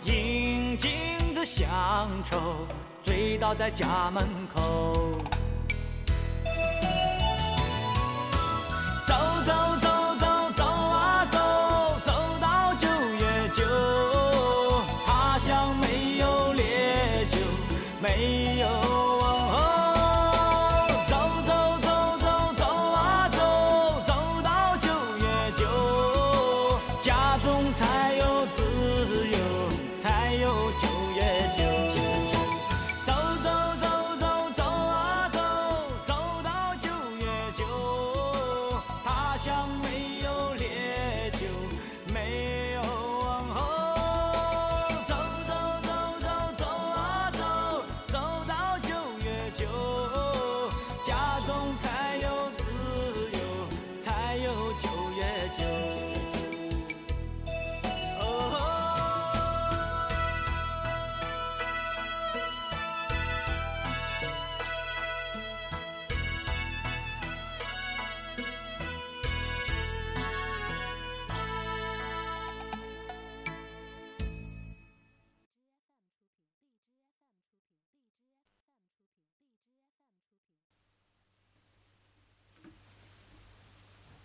[0.03, 0.91] 饮尽
[1.33, 2.37] 这乡愁，
[3.05, 4.93] 醉倒在家门口。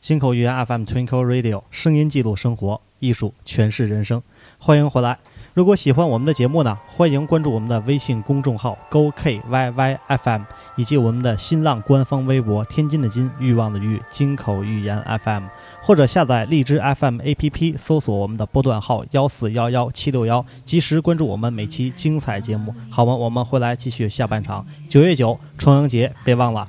[0.09, 4.23] 金口玉言 FM Twinkle Radio，声音记录生活，艺术诠释人生。
[4.57, 5.19] 欢迎回来。
[5.53, 10.41] 如果喜欢我们的节目呢，欢迎关注我们的微信公众号 Go K Y Y F M，
[10.75, 15.43] 以及我们的新浪官方微博“天津的津，欲望的欲，金口玉言 FM”，
[15.83, 22.73] 或者下载荔枝 FM APP，搜索我们的波段号幺四幺幺七六幺，及时关注我们每期精彩节目。
[22.89, 23.13] 好吗？
[23.13, 24.65] 我们回来继续下半场。
[24.89, 26.67] 九月九，重阳节，别忘了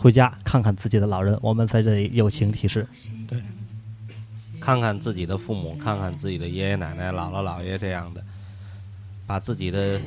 [0.00, 1.38] 回家看看自己的老人。
[1.42, 2.86] 我们在这里友情提示。
[3.28, 3.38] 对
[4.58, 8.22] 看看自己的父母，看看自己的爷爷奶奶、姥姥姥爷这样的，
[9.26, 10.00] 把自己的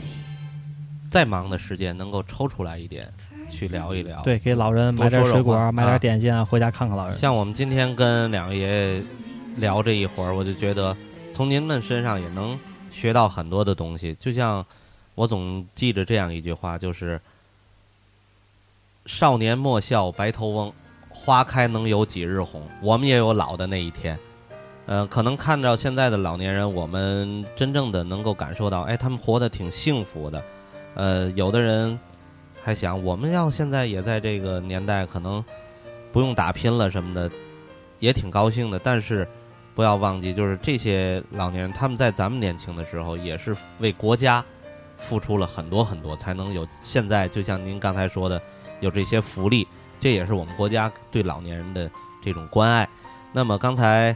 [1.10, 3.08] 再忙的时间能够抽出来一点，
[3.50, 4.22] 去聊一聊。
[4.22, 7.18] 对，给老人买点多说说水果，话买点啊点心啊，回家看看老人。
[7.18, 9.04] 像我们今天跟两位爷爷
[9.58, 10.96] 聊这一会儿，我就觉得
[11.34, 12.58] 从您们身上也能
[12.91, 14.16] 学到很多的东西。
[14.20, 14.64] 就像
[15.16, 17.20] 我总记着这样一句话，就是
[19.06, 20.74] “少年莫笑白头翁，
[21.10, 22.62] 花开能有几日红”。
[22.82, 24.18] 我们也有老的那一天。
[24.86, 30.43] 呃，可能看到现在的老年人，我们真正的能够感受到，哎，他们活得挺幸福的。
[30.95, 31.97] 呃，有的人
[32.62, 35.43] 还想，我们要现在也在这个年代，可能
[36.12, 37.30] 不用打拼了什么的，
[37.99, 38.78] 也挺高兴的。
[38.78, 39.28] 但是
[39.74, 44.43] 不要忘记，就是这些老年人，他们在咱们年轻的时候，也是为国家
[44.97, 47.28] 付出了很多很多，才能有现在。
[47.28, 48.41] 就像您刚才说的，
[48.84, 49.67] 有这些福利，
[49.99, 51.89] 这也是我们国家对老年人的
[52.21, 52.88] 这种关爱。
[53.31, 54.15] 那么刚才。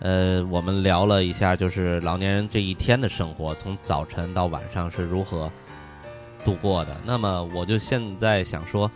[0.00, 5.50] 呃，我们聊了一下，就是老年人这一天的生活，从早晨到晚上是如何
[6.44, 7.00] 度过的。
[7.06, 8.90] 那么，我就现在想说，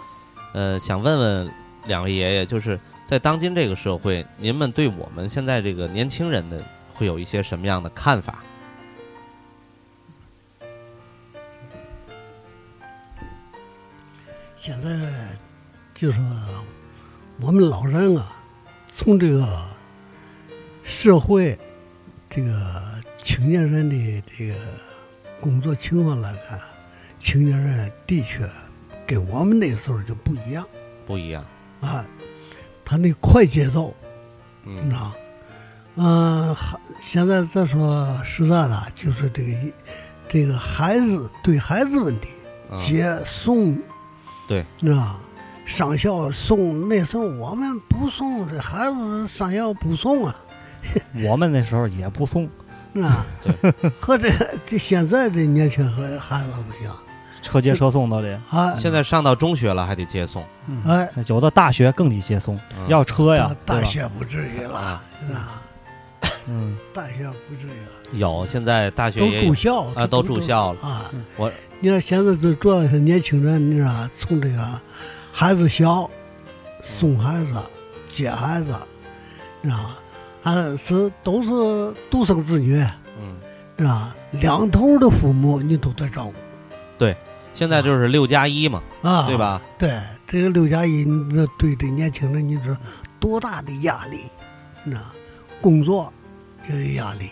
[0.53, 1.51] 呃，想问问
[1.87, 6.63] 两位爷爷，就是在当今这个社会，您们对我们现在这个年轻人的
[6.93, 8.43] 会有一些什么样的看法？
[14.69, 14.91] 现在
[15.95, 16.21] 就是
[17.41, 18.37] 我们老人啊，
[18.87, 19.49] 从这个
[20.85, 21.59] 社会
[22.29, 22.53] 这个
[23.17, 24.55] 青年人的这个
[25.41, 26.61] 工作情况来看，
[27.19, 28.47] 青年人的确
[29.07, 30.69] 跟我们那时候就不一样
[31.07, 31.43] 不一样，
[31.81, 32.05] 啊，
[32.85, 33.97] 他那快节奏，
[34.65, 35.13] 你知嗯道？
[35.97, 39.73] 嗯，还现在再说实在的，就是这个一
[40.29, 42.29] 这个孩子对孩子问题，
[42.71, 43.75] 嗯接送，
[44.49, 45.21] 对，知道吧？
[45.67, 50.35] 上校送那时候我们不送，这孩子上校不送啊，
[51.29, 52.49] 我们那时候也不送，
[52.95, 53.25] 是吧？
[54.01, 54.31] 和这
[54.67, 56.91] 这现在这年轻孩孩子不行
[57.43, 58.75] 车接车送都得，啊！
[58.79, 60.45] 现在上到中学了还得接送，
[60.87, 63.89] 哎，有的大学更得接送，嗯要车呀，大对吧？
[63.89, 65.63] 学不至于了啊，是吧？
[66.49, 70.81] 嗯，大学不至于了，有现在大学都住校啊，都住校了。
[70.81, 71.11] 啊。
[71.37, 74.81] 我你看现在这主要是年轻人，你知道，从这个
[75.33, 76.11] 孩子小，
[76.83, 77.55] 送孩子、
[78.09, 78.75] 接孩子，
[79.63, 79.99] 知道吧？
[80.43, 82.85] 还是都是独生子女，
[83.21, 84.15] 嗯，吧？
[84.33, 86.35] 两头的父母你都得照顾
[86.99, 87.17] 对
[87.55, 89.37] 现在就是六加一嘛，啊，对？
[89.37, 89.63] 吧？
[89.79, 92.77] 对，这个六加一，你这对这年轻人，你知道
[93.21, 94.21] 多大的压力？
[94.83, 95.03] 你知道，
[95.61, 96.13] 工作
[96.69, 97.31] 也有压力，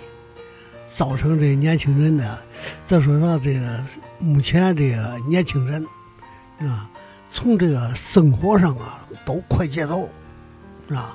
[0.97, 2.39] 造成这年轻人呢，
[2.87, 3.85] 再说说这个
[4.19, 5.87] 目前这个年轻人，
[6.61, 6.89] 啊，
[7.31, 10.09] 从这个生活上啊都快节奏，
[10.89, 11.15] 是吧？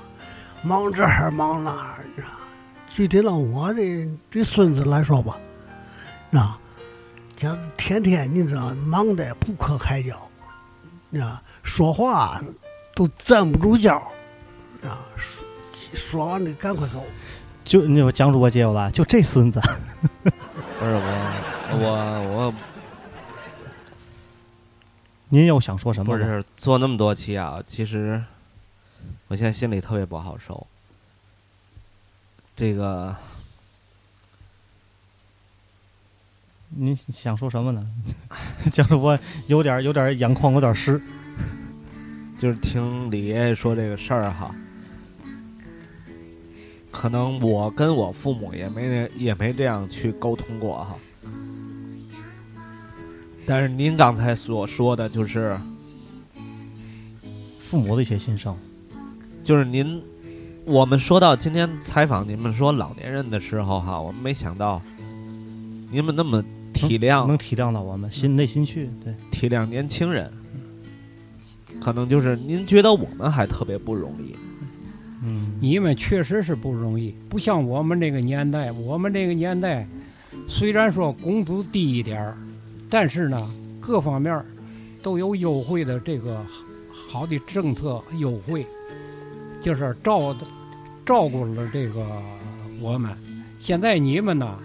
[0.61, 2.37] 忙这儿忙那儿，是吧？
[2.87, 3.81] 具体到我的
[4.29, 5.35] 这孙子来说吧，
[6.31, 6.59] 啊，
[7.35, 10.15] 讲天天你知道忙得不可开交，
[11.19, 12.39] 啊，说话
[12.93, 13.97] 都站不住脚，
[14.83, 15.43] 啊，说
[15.95, 17.03] 说完了赶快走。
[17.71, 19.57] 就那个蒋主播接我吧，就这孙子，
[20.21, 22.53] 不是我，我我
[25.29, 26.17] 您又想说什么？
[26.17, 28.21] 不是做那么多期啊，其实
[29.29, 30.67] 我现在心里特别不好受。
[32.57, 33.15] 这个
[36.71, 37.87] 您想说什么呢？
[38.69, 39.17] 蒋主播
[39.47, 41.01] 有点有点眼眶有点湿，
[42.37, 44.53] 就是听李爷爷说这个事儿哈，
[46.91, 50.95] 可能我跟我父母也没人也没这样去沟通过哈。
[53.45, 55.57] 但是您刚才所说的就是，
[57.59, 58.55] 父母的一些心声。
[59.43, 60.01] 就是您，
[60.65, 64.79] 我们说到今天采访你们说老年人的时候哈，我们没想到
[65.89, 70.31] 你们那么体谅能体谅到我们心内心去，对，体谅年轻人，
[71.81, 74.35] 可能就是您觉得我们还特别不容易，
[75.23, 78.71] 嗯，你们确实是不容易，不像我们这个年代。
[78.71, 79.87] 我们这个年代，
[80.47, 82.37] 虽然说工资低一点儿，
[82.89, 83.49] 但是呢，
[83.79, 84.45] 各方面儿
[85.03, 86.43] 都有优惠的这个
[87.07, 88.65] 好的政策优惠，
[89.61, 90.35] 就是照
[91.05, 92.05] 照顾了这个
[92.79, 93.11] 我们。
[93.59, 94.57] 现在你们呢，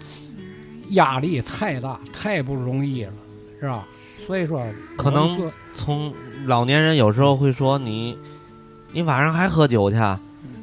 [0.89, 3.13] 压力太大，太不容易了，
[3.59, 3.87] 是吧？
[4.25, 4.65] 所以说，
[4.97, 6.11] 可能从
[6.45, 8.17] 老年人有时候会说你，
[8.91, 9.97] 你晚上还喝酒去，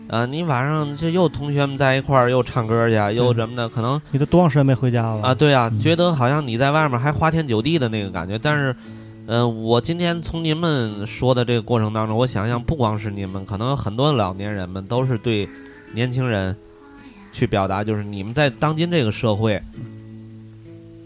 [0.07, 5.35] 啊、你晚上这又同学们在一块儿又唱歌去，又什么的，可能你都多长时间没回家了啊，？
[5.35, 8.39] 对啊，嗯觉得好像你在外面还花天酒地的那个感觉。
[8.39, 8.77] 但是，
[9.27, 15.49] 呃，我今天从您们说的这个过程当中，我想想，不光是你们，可能很多老年人们都是对
[15.95, 16.55] 年轻人
[17.33, 19.61] 去表达，就是你们在当今这个社会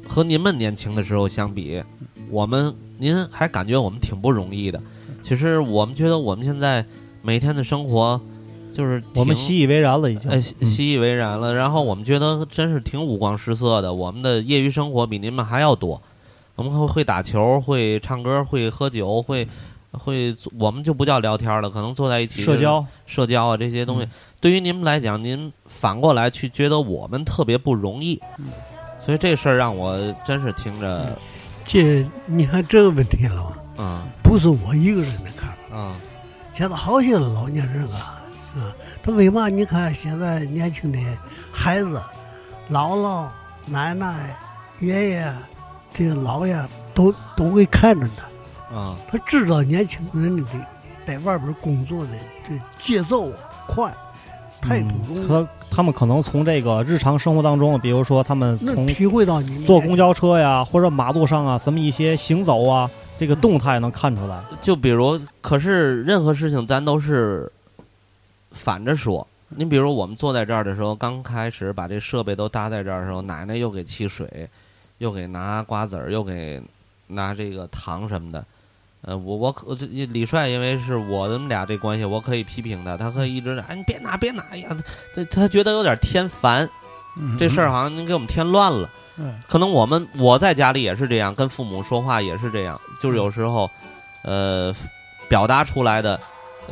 [0.07, 1.83] 和您们年轻的时候相比，
[2.31, 4.83] 我们您还感觉我们挺不容易的。
[5.23, 6.85] 其实我们觉得我们现在
[7.23, 8.21] 每天的生活
[8.73, 10.31] 就是我们习以为然了，已经。
[10.31, 11.55] 哎，习以为然了。
[11.55, 16.01] 然后我们觉得真是挺五光十色的，我们的业余生活比您们还要多。
[16.55, 19.47] 我们会会打球，会唱歌，会喝酒，会
[19.93, 24.11] 会，我们就不叫聊天了，可能坐在一起社交，社交啊这些东西，嗯
[24.41, 28.21] 对于您们来讲，您反过来去觉得我们特别不容易，
[29.01, 31.19] 所以这事儿让我真是听着，
[31.65, 33.57] 这你看这个问题了吗？
[33.79, 35.77] 嗯不是我一个人的看法。
[35.77, 35.97] 啊
[36.55, 38.18] 现在好些老年人啊，啊，
[39.03, 39.49] 他为嘛？
[39.49, 40.99] 你看现在年轻的
[41.53, 42.01] 孩子，
[42.71, 43.27] 姥姥、
[43.67, 44.37] 奶奶、
[44.81, 45.33] 爷爷，
[45.95, 46.57] 这个姥爷
[46.95, 50.45] 都都会看着他，啊他知道年轻人的
[51.07, 52.11] 在外边工作的
[52.47, 53.33] 这节奏
[53.67, 53.93] 快，
[54.61, 55.29] 太不容易。
[55.29, 64.39] 他他们可能从这个日常生活当中，比如说他们从体会到你坐公交车呀，或者马路上啊，咱们一些行走啊，这个动态能看出来。
[64.61, 67.51] 就比如，可是任何事情咱都是
[68.53, 69.27] 反着说。
[69.51, 74.49] 您比如我们坐在这儿的时候，刚开始把这设备都搭在这儿的时候，奶奶又给沏水，
[74.99, 76.63] 又给拿瓜子儿，又给
[77.07, 78.45] 拿这个糖什么的。
[79.01, 84.77] 呃，我我可这李帅，因为是我们俩这关系，我可以批评他，他可以一直哎你别拿别拿，哎呀，
[85.15, 86.69] 他他觉得有点添烦，
[87.39, 88.91] 这事儿好像您给我们添乱了。
[89.17, 93.71] 嗯可能我们我在家里也是这样，跟父母说话也是这样，就是有时候，
[94.25, 94.75] 呃，
[95.29, 96.21] 表达出来的，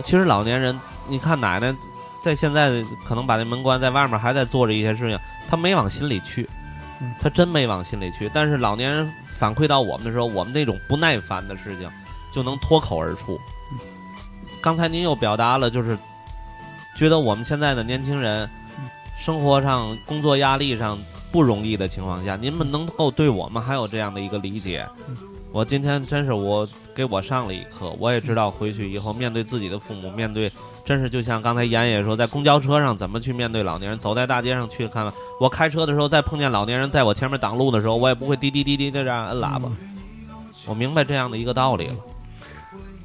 [0.02, 0.78] 其实老年人，
[1.08, 1.74] 你看奶奶
[2.22, 5.18] 在现在可能把那门关，在外面还在做着一些事情，
[5.48, 6.48] 她没往心里去
[7.00, 8.30] 嗯，他真没往心里去。
[8.32, 11.90] 但是老年人反馈到我们的时候，我们那种不耐烦的事情
[12.32, 13.38] 就能脱口而出。
[14.62, 15.96] 刚才您又表达了，就是
[16.96, 18.48] 觉得我们现在的年轻人
[19.18, 20.98] 生活上、工作压力上
[21.30, 24.88] 不容易的情况下，您们能够对我们还有这样的一个理解，
[25.56, 30.52] 我今天真是我给我上了一课，我也知道回去以后面对自己的父母，面对
[30.84, 39.62] 真是就像刚才严也说，在公交车上怎么去面对老年人，走在大街上去看了，我开车的时候再碰见老年人在我前面挡路的时候，我也不会滴滴滴滴的这样摁喇叭，
[40.66, 41.94] 我明白这样的一个道理了。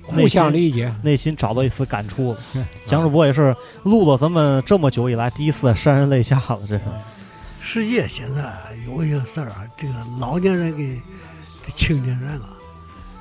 [0.03, 0.93] 互相理解。
[1.01, 2.35] 内心找到一丝感触。
[2.85, 6.81] 蒋主播也是录了咱们这么久以来第一次潸然泪下了，这是。
[7.61, 8.53] 世界现在
[8.85, 10.99] 有一个事儿啊，这个老年人给
[11.75, 12.49] 青年人啊，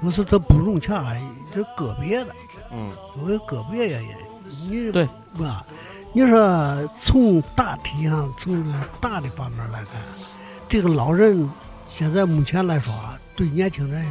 [0.03, 1.17] 有时候他不融洽，
[1.55, 2.35] 这个别的
[2.71, 4.11] 嗯，有个个别原因。
[4.69, 5.07] 你对
[5.39, 5.65] 吧？
[6.13, 10.03] 你说从大体上，从这大的方面来看，
[10.69, 11.49] 这个老人
[11.89, 14.05] 现在目前来说啊，对年轻人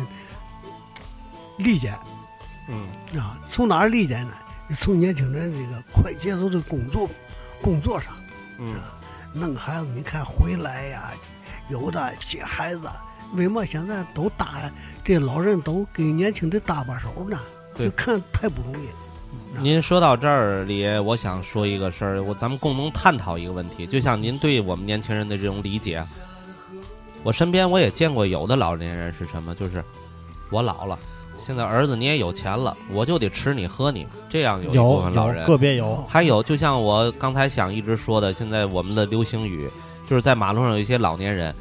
[1.57, 1.93] 理解
[2.69, 4.31] 嗯，啊，从哪儿理解呢？
[4.77, 7.09] 从年轻人这个快节奏的工作
[7.61, 8.13] 工作上。
[8.59, 8.75] 嗯，
[9.33, 11.11] 弄孩子，你看回来呀，
[11.67, 12.89] 有的接孩子，
[13.33, 14.59] 为嘛现在都搭
[15.03, 17.39] 这老人都给年轻的搭把手呢？
[17.75, 18.87] 对就看太不容易。
[19.61, 26.03] 您说到这儿里，我想说一个事儿，我咱们共同探讨一个问题，就像您对我们年轻人的这种理解，
[27.23, 29.83] 我身边我也见过有的老年人是什么，就是
[30.51, 30.97] 我老了，
[31.37, 39.69] 现在儿子你也有钱了，我就得吃你喝你，这样有一部有分老人有个别有，还有，就像我刚才想一直说的，现在我们的流行语
[40.07, 41.53] 就是在马路上有一些老年人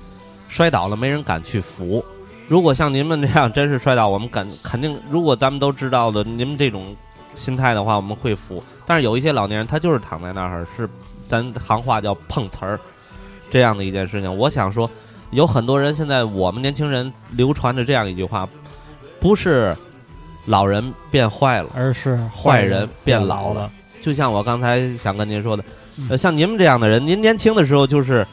[0.49, 2.05] 摔倒了，没人敢去扶。
[2.49, 6.96] 如果像您们这样真是摔倒，我们敢肯定，如果咱们都知道的您们这种
[7.34, 8.62] 心态的话，我们会扶。
[8.86, 10.88] 但是有一些老年人，他就是躺在那儿，是
[11.28, 12.80] 咱行话叫碰瓷儿
[13.51, 14.34] 这样的一件事情。
[14.34, 14.90] 我想说，
[15.30, 18.49] 有很多人现在我们年轻人流传着这样一句话，
[19.20, 19.76] 不是
[20.46, 21.68] 老人变坏了。
[21.74, 23.72] 而是坏人变老了了。
[24.01, 28.26] 就像我刚才想跟您说的，像您们这样的人，您年轻的时候就是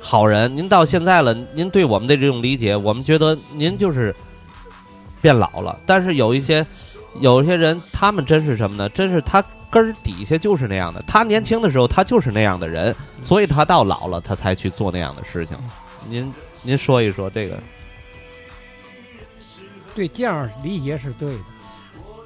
[0.00, 4.14] 好人，您到现在了，您对我们的这种理解，我们觉得您就是
[5.20, 5.78] 变老了。
[5.84, 6.64] 但是有一些
[7.20, 8.88] 有一些人，他们真是什么呢？
[8.90, 11.02] 真是他根儿底下就是那样的。
[11.06, 15.56] 他年轻的时候他就是那样的人，所以他到老了他才去做那样的事情。
[16.08, 16.32] 您
[16.62, 17.58] 您说一说这个，
[19.94, 21.40] 对，这样理解是对的，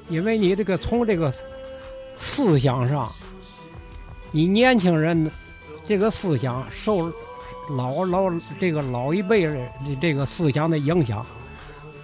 [0.07, 1.33] 因为你这个从这个
[2.15, 3.11] 思想上，
[4.29, 5.29] 你年轻人
[5.87, 7.11] 这个思想受
[7.75, 11.25] 老老这个老一辈人的这个思想的影响，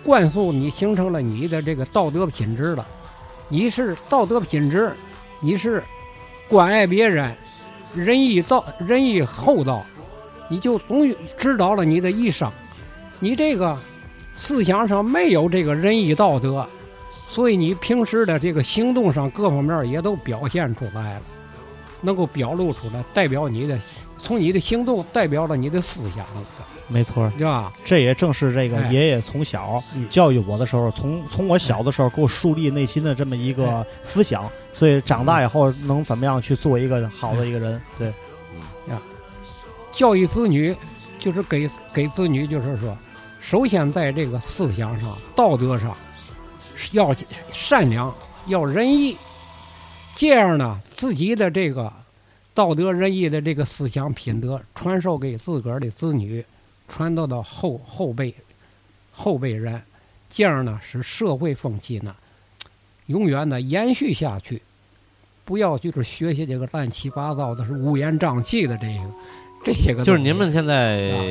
[0.03, 2.86] 灌输你形成了你的这个道德品质了。
[3.49, 4.93] 你是道德品质，
[5.39, 5.84] 你是
[6.49, 7.34] 关爱别人，
[7.93, 9.86] 仁义道仁义厚道，
[10.49, 12.51] 你就总指导了你的一生。
[13.20, 13.78] 你这个
[14.36, 16.68] 思想上没有这个仁义道德，
[17.30, 21.22] 所以你平时的这个行动上各方面也都表现出来了，
[22.01, 23.80] 能够表露出来，代表你的
[24.28, 26.25] 从你的行动代表了你的思想，
[26.89, 27.32] 没错。
[27.38, 27.71] 对吧？
[27.86, 37.82] 这也正是这个哎爷爷从小嗯教育我的时候，从从我小的时候给我树立内心的这么一个思想，所以长大以后能怎么样去做一个好的一个人？
[37.97, 38.11] 对，
[39.93, 40.75] 教育子女
[41.19, 42.97] 就是给给子女，就是说，
[43.39, 45.95] 首先在这个思想上、道德上
[46.91, 47.15] 要
[47.49, 48.13] 善良，
[48.47, 49.15] 要仁义，
[50.15, 51.91] 这样呢，自己的这个
[52.57, 56.43] 道德仁义的这个思想品德传授给自个儿的子女，
[56.87, 58.33] 传到到后后辈
[59.11, 59.79] 后辈人，
[60.27, 62.15] 这样呢，使社会风气呢
[63.05, 64.59] 永远的延续下去。
[65.45, 69.03] 不要就是学习这个乱七八糟的、是乌烟瘴气的这个
[69.63, 70.03] 这些个。
[70.03, 71.21] 就是您们现在啊，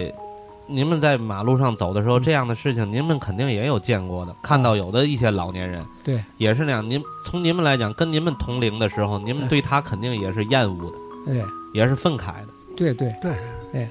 [0.68, 6.88] 您们在马路上走的时候，这样的事情您们肯定也有见过的，看到有的一些老年人，对，也是那样。
[6.88, 12.48] 您从您们来讲，跟您们同龄的时候，您们哎对他肯定也是厌恶的，哎，也是愤慨的。
[12.76, 13.32] 对对，对，
[13.72, 13.90] 哎，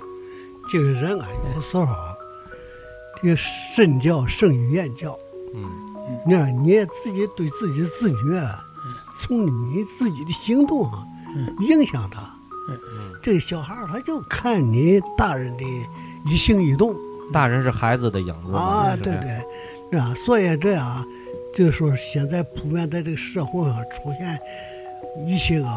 [0.71, 2.15] 这个人啊，有时候啊，
[3.21, 5.17] 这个身教胜于言教。
[5.53, 5.69] 嗯。
[6.23, 8.63] 你看，你也自己对自己的自觉啊，
[9.19, 11.03] 从你自己的行动啊，
[11.61, 12.21] 影响他。
[12.69, 15.63] 嗯，这个小孩儿他就看你大人的
[16.25, 16.95] 一行一动。
[17.33, 19.41] 大人是孩子的影子啊，对对，
[19.91, 20.13] 是吧？
[20.15, 21.03] 所以这样，
[21.55, 24.39] 就是说现在普遍在这个社会上出现
[25.25, 25.67] 一些个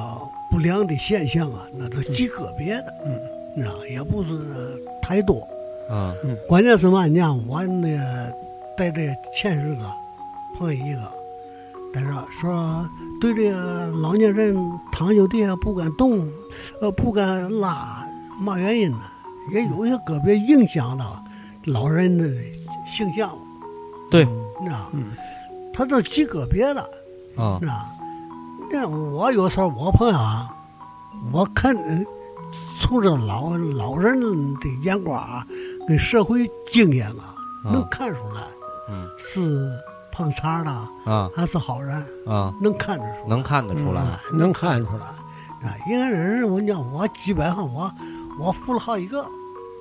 [0.59, 3.17] 不良的现象啊，那都极个别的，嗯，
[3.55, 3.87] 你知道？
[3.87, 4.31] 也不是
[5.01, 5.47] 太多。
[5.89, 7.07] 嗯关键是嘛？
[7.07, 7.97] 你看我那
[8.77, 9.83] 在这前日子
[10.57, 11.03] 碰一个，
[11.95, 12.09] 在这
[12.41, 12.85] 说
[13.21, 14.57] 对这个老年人
[14.91, 16.29] 躺就地下不敢动，
[16.81, 18.05] 呃，不敢拉，
[18.41, 18.99] 嘛原因呢？
[19.55, 21.23] 也有一些个别影响了
[21.67, 22.25] 老人的
[22.85, 23.31] 形象，
[24.11, 24.25] 对，
[24.59, 24.91] 你知道？
[24.93, 25.05] 嗯，
[25.73, 26.81] 他这极个别的，
[27.37, 27.95] 啊是吧？
[28.71, 30.49] 那我有时候我朋友啊，
[31.33, 32.05] 我看呃
[32.81, 34.21] 从这老老人
[34.57, 35.47] 的眼光啊，
[35.87, 38.43] 跟社会经验啊，能啊看出来
[38.89, 39.71] 嗯是
[40.13, 40.71] 碰瓷儿的
[41.11, 41.97] 啊还是好人，
[42.27, 44.03] 啊，能看得出来，能看得出来。
[44.33, 45.07] 嗯能看出来。
[45.07, 45.75] 啊。
[45.89, 47.91] 一个人，我讲我基本上我
[48.39, 49.23] 我扶了好几个，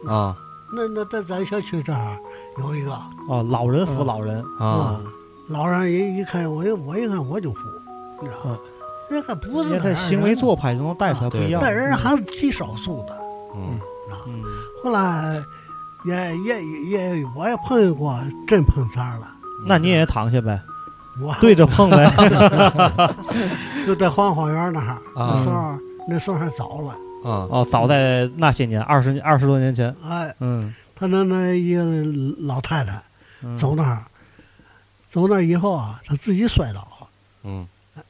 [0.08, 0.36] 啊。
[0.74, 2.18] 那那在咱小区这儿
[2.58, 2.92] 有一个。
[3.30, 5.06] 哦，老人扶老人，啊，嗯
[5.48, 7.62] 老人一一看我一我一看我就扶，
[8.22, 8.58] 你知道？
[9.10, 11.70] 那可不是人家他行为做派就能带出来不一样那。
[11.70, 13.18] 人还是极少数的。
[13.56, 13.80] 嗯
[14.12, 14.16] 啊，
[14.84, 15.42] 后来
[16.06, 19.28] 也也也也我也碰见过真碰瓷儿了，
[19.68, 20.62] 那你也躺下呗，
[21.22, 22.06] 我对着碰呗。
[23.86, 25.80] 就在黄花园那儿，啊那时候
[26.10, 26.92] 那时候还早了，
[27.30, 31.84] 啊哦，早在那些年，二十二十多年前，哎，嗯，他那那一个
[32.46, 33.02] 老太太
[33.44, 34.04] 嗯走那儿，
[35.08, 37.08] 走那儿以后啊，他自己摔倒了，
[37.44, 37.68] 嗯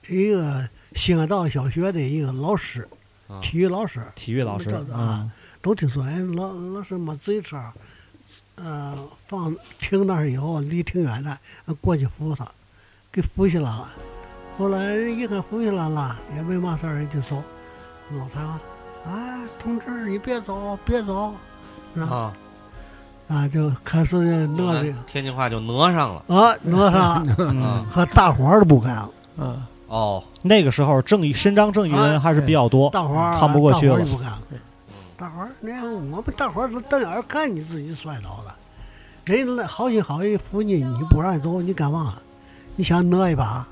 [0.09, 0.67] 一个
[0.97, 2.87] 西安道小学的一个老师，
[3.27, 3.39] 啊。
[3.41, 4.83] 体育老师，体育老师，啊。
[4.91, 5.31] 嗯，
[5.61, 7.61] 都听说，哎，老老师没自行车，
[8.55, 12.45] 呃，放停那儿以后离挺远的，呃过去扶他，
[13.11, 13.87] 给扶起来了。
[14.57, 17.41] 后来一看扶起来了，也没嘛事儿，就走。
[18.11, 21.35] 老太太，哎，同志，你别走，别走，
[21.93, 22.15] 是吧？
[22.15, 22.33] 啊，
[23.27, 24.15] 啊，就开始
[24.47, 26.23] 弄这天津话就讹上了。
[26.27, 27.23] 啊，挪上。
[27.23, 34.05] 了嗯，和大伙儿都不干了，啊，哦，那个时候正义伸张正义的人还是比较多，大伙儿看不过去了。
[35.17, 38.55] 大伙儿你看我们大伙儿都瞪眼儿看你自己摔倒了，
[39.25, 42.15] 人家那好心好意扶你，你不让走，你干嘛？
[42.75, 43.65] 你想讹一把？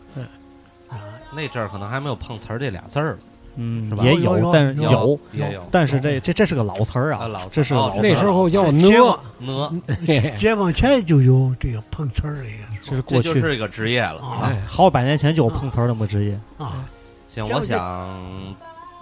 [0.89, 0.97] 啊，
[1.31, 3.19] 那阵儿可能还没有碰瓷儿这俩字儿呢，
[3.55, 4.03] 嗯是，吧？
[4.03, 5.63] 也有有但是有有，也有。
[5.71, 14.19] 但是这这这是个老词儿啊这是个哦老词儿那时候叫哎哪结果，讹，嘿嘿解放前就有这个碰瓷儿这个这是过去这就是一个职业了。
[14.19, 14.39] 啊。
[14.43, 16.39] 哎好百年前就有碰瓷儿那么职业。
[16.57, 16.85] 啊，
[17.27, 18.55] 行，我想，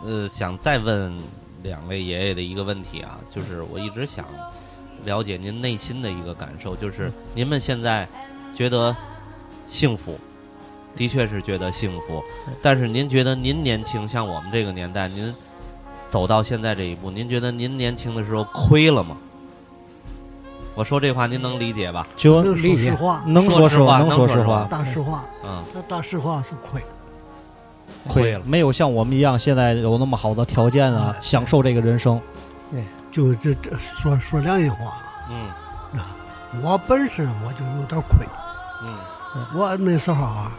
[0.03, 1.13] 呃，想再问
[1.61, 4.25] 两位爷爷的一个问题啊，就是我一直想
[5.05, 8.07] 了解您内心的一个感受，就是您们现在
[8.53, 8.95] 觉得
[9.67, 10.19] 幸福，
[10.95, 12.23] 的确是觉得幸福，
[12.61, 15.33] 但是您觉得您年轻，像我们这个年代，您
[16.07, 19.17] 走到现在这一步，您觉得您年轻的时候亏了吗？
[20.75, 22.07] 我说这话您能理解吧？
[22.17, 23.99] 就能说实话，能说实话。
[23.99, 24.67] 能能说实话。
[24.71, 26.81] 大实话，嗯，那大实话是亏。
[28.07, 32.19] 亏了，没有像我们一样现在有那么好的条件啊哎，享受这个人生。
[32.71, 34.93] 对就这这说说良心话，
[35.29, 35.49] 嗯。
[36.61, 38.25] 我本身我就有点亏。
[38.83, 38.97] 嗯。
[39.55, 40.51] 我那时候啊，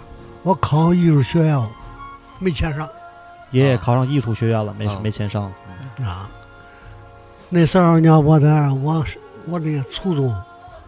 [0.45, 1.69] 我考艺术学院
[2.39, 2.87] 没钱上。
[3.51, 5.01] 爷爷考上艺术学院了，没啊。
[5.03, 5.45] 没钱上。
[6.01, 6.31] 啊。
[7.49, 9.05] 那时候呢我在我
[9.47, 10.45] 我这个初中啊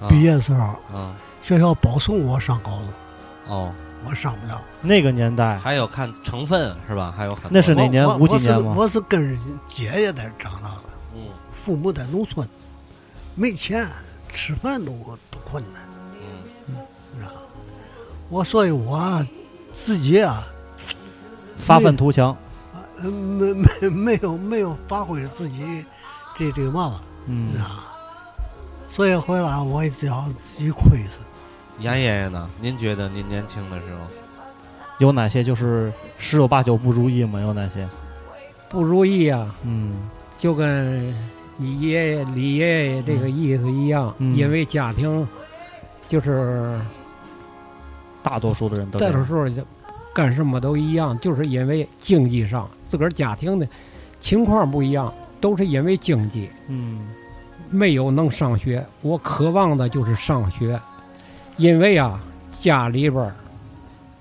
[0.09, 0.63] 毕业的时候，
[0.95, 1.15] 啊。
[1.43, 2.89] 学校保送我上高中，
[3.55, 3.73] 哦，
[4.05, 4.61] 我上不了。
[4.83, 7.15] 那个年代，还有看成分是吧？
[7.17, 7.51] 还有很多。
[7.53, 8.05] 那是哪年？
[8.05, 8.75] 我五几年吗？
[8.77, 10.83] 我是跟着姐姐在长大的，
[11.15, 11.23] 嗯。
[11.57, 12.47] 父母在农村，
[13.35, 13.89] 没钱，
[14.29, 14.93] 吃饭都
[15.31, 15.83] 都困难，
[16.21, 16.75] 嗯。
[16.89, 17.31] 是吧？
[18.29, 19.25] 我所以我
[19.81, 20.47] 自己啊，
[21.57, 22.37] 发愤图强。
[23.03, 25.85] 呃没没没有没有发挥自己
[26.35, 27.93] 这这个嘛了，嗯啊，
[28.87, 31.11] 所以回来我也只要自己亏死。
[31.79, 32.49] 严爷爷呢？
[32.59, 34.01] 您觉得您年轻的时候，
[34.97, 37.39] 有哪些就是十有八九不如意吗？
[37.39, 37.87] 有哪些？
[38.71, 40.09] 不如意啊，嗯
[40.39, 41.15] 就跟
[41.59, 45.29] 你爷爷李爷爷这个意思一样，嗯因为家庭
[46.09, 46.81] 就是
[48.27, 49.65] 大多数的人都在这时候就
[50.13, 53.69] 干什么都一样，就是因为经济上自个儿家庭的
[54.19, 57.07] 情况不一样，都是因为经济嗯
[57.71, 58.85] 没有能上学。
[59.01, 60.77] 我渴望的就是上学，
[61.57, 62.21] 因为啊
[62.51, 63.33] 家里边儿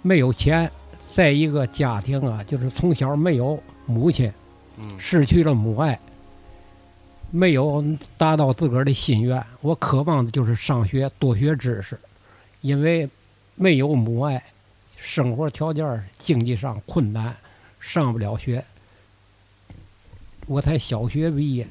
[0.03, 0.69] 没有钱，
[1.11, 4.31] 再一个家庭啊就是从小没有母亲，
[4.77, 5.99] 嗯失去了母爱，
[7.31, 7.83] 没有
[8.17, 9.43] 达到自个儿的心愿。
[9.61, 11.97] 我渴望的就是上学，多学知识，
[12.61, 13.09] 因为
[13.55, 14.43] 没有母爱，
[14.97, 17.35] 生活条件经济上困难，
[17.79, 18.63] 上不了学。
[20.45, 21.65] 我才小学毕业，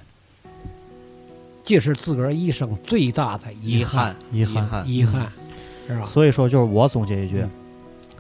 [1.63, 5.33] 这是自个儿一生最大的遗憾憾，遗憾憾，遗憾，
[5.87, 6.07] 是吧？
[6.07, 7.51] 所以说，就是我总结一句嗯，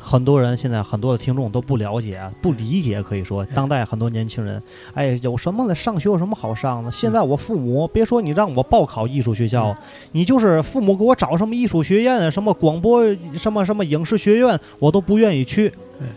[0.05, 5.75] 很多人现在很多的听众都不了解、不理解，可以说当代很多年轻人，哎，有什么了？
[5.75, 6.93] 上学有什么好上的？
[6.93, 9.75] 现在我父母别说你让我报考艺术学校，
[10.13, 13.03] 你就是父母给我找什么艺术学院啊，什么广播
[13.37, 15.73] 什么什么影视学院，我都不愿意去，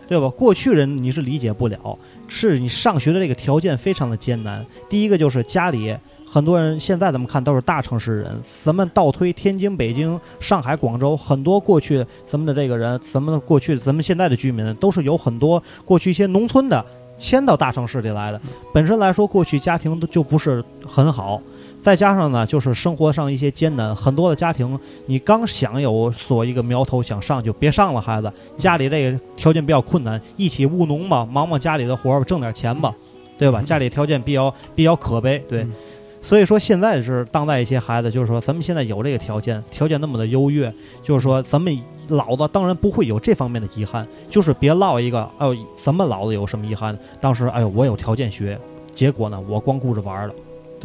[0.06, 0.28] 对吧？
[0.28, 4.64] 过去人你是理解不了，是你上学的这个条件非常的艰难。
[4.90, 5.96] 第一个就是家里。
[6.30, 16.84] 很多人现在咱们看都是大城市人，咱们倒推天津、北京、上海、广州，很多过去咱们的这个人，咱们的过去咱们现在的居民都是有很多过去一些农村的
[17.16, 18.38] 迁到大城市里来的。
[18.74, 21.40] 本身来说，过去家庭就不是很好，
[21.82, 32.94] 再加上呢，就是生活上一些艰难，很多的家庭你刚想有所一个苗头想上就别上了，孩子家里这个条件比较困难，一起务农吧，忙忙家里的活儿，挣点钱吧，
[33.38, 33.62] 对吧？
[33.62, 35.62] 家里条件比较比较可悲，对。
[35.62, 35.72] 嗯
[36.28, 40.70] 所以说，现在是当代一些孩子，就是说，咱们现在有这个条件，条件那么的优越，
[41.02, 41.74] 就是说，咱们
[42.08, 46.94] 老子当然不会有这方面的遗憾，就是别落一个，哎呦，咱们老子有什么遗憾？
[47.18, 48.58] 当时，哎呦，我有条件学，
[48.94, 50.34] 结果呢，我光顾着玩了，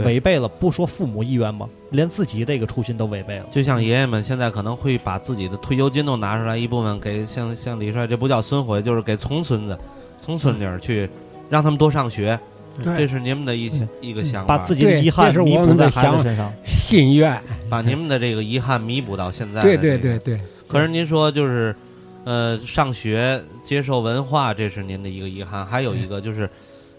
[0.05, 3.45] 违背了，不说父母意愿吧，连自己这个初心都违背了。
[3.51, 9.77] 就像爷爷们现在可能会把自己的退休金都拿出来一部分给像像李帅，这不叫孙回，就是给重孙子、
[10.25, 11.09] 重孙女儿去
[11.49, 12.39] 让他们多上学，
[12.81, 13.87] 这，是你们的一嗯。
[14.01, 19.61] 一个想法，把自己的遗憾弥补在孩子身上，心愿，把你们的这个遗憾弥补到现在。
[19.61, 20.17] 对对对。
[20.19, 21.75] 对，可是您说就是，
[22.23, 25.65] 呃，上学接受文化，这是您的一个遗憾。
[25.65, 26.49] 还有一个就是，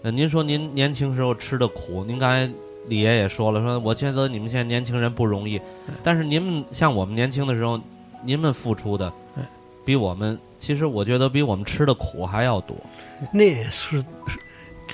[0.03, 2.51] 呃，您说您年轻时候吃的苦，您刚才
[2.87, 5.59] 李爷也说了，说我觉得你们现在年轻人不容易，
[6.03, 7.79] 但是您们像我们年轻的时候，
[8.23, 9.43] 您们付出的嗯
[9.83, 12.75] 比我们，其实我觉得比我们吃的苦还要多。
[13.31, 13.97] 那也是
[14.27, 14.39] 是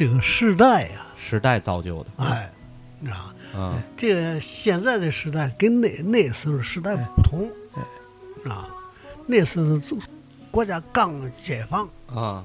[0.01, 2.51] 这个时代呀、时代造就的，哎，
[2.99, 3.33] 你知道吗？
[3.55, 7.47] 嗯这个现在的时代跟那那时候时代不同，
[8.41, 8.67] 是吧？
[9.27, 9.95] 那时候是
[10.49, 12.43] 国家刚解放，啊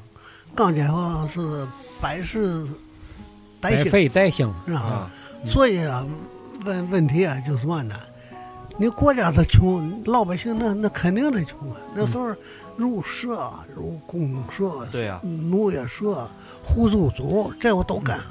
[0.55, 1.67] 刚解放是
[1.99, 2.67] 百事
[3.59, 4.81] 百待兴，废待兴，是吧？
[4.81, 5.11] 啊
[5.47, 6.07] 所以啊，
[6.63, 7.95] 问问题啊，就是嘛呢？
[8.77, 11.77] 你国家的穷，老百姓那那肯定得穷啊。
[11.95, 12.37] 那时候
[12.77, 16.29] 入社、入公社、对呀农业社、
[16.65, 18.27] 互助组，这我都干上。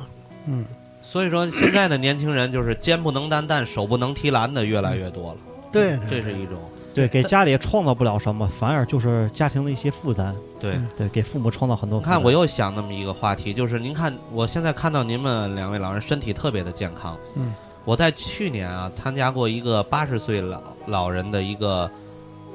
[0.47, 0.65] 嗯，
[1.01, 5.37] 所以说现在的年轻人就是肩不能担担，手不能提篮的越来越多了，
[5.71, 6.57] 对对这是一种
[6.93, 10.79] 对，给家里创造不了什么，反而就是家庭的一些负担，对。
[10.95, 12.05] 对，给父母创造很多你。
[12.05, 17.17] 看，我又想那么一个话题，就是您看，我现在看到您们两位老人身体特别的健康。
[17.33, 21.91] 嗯，我在去年啊参加过一个八十岁老老人的一个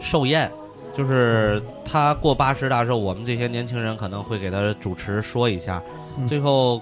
[0.00, 0.50] 寿宴，
[0.96, 5.82] 就是他过八十大寿，我们这些年轻人可能会给他主持说一下。
[6.18, 6.80] 嗯最后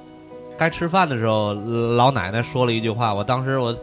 [0.56, 1.54] 该吃饭的时候，
[1.96, 3.76] 老奶奶说了一句话，我当时我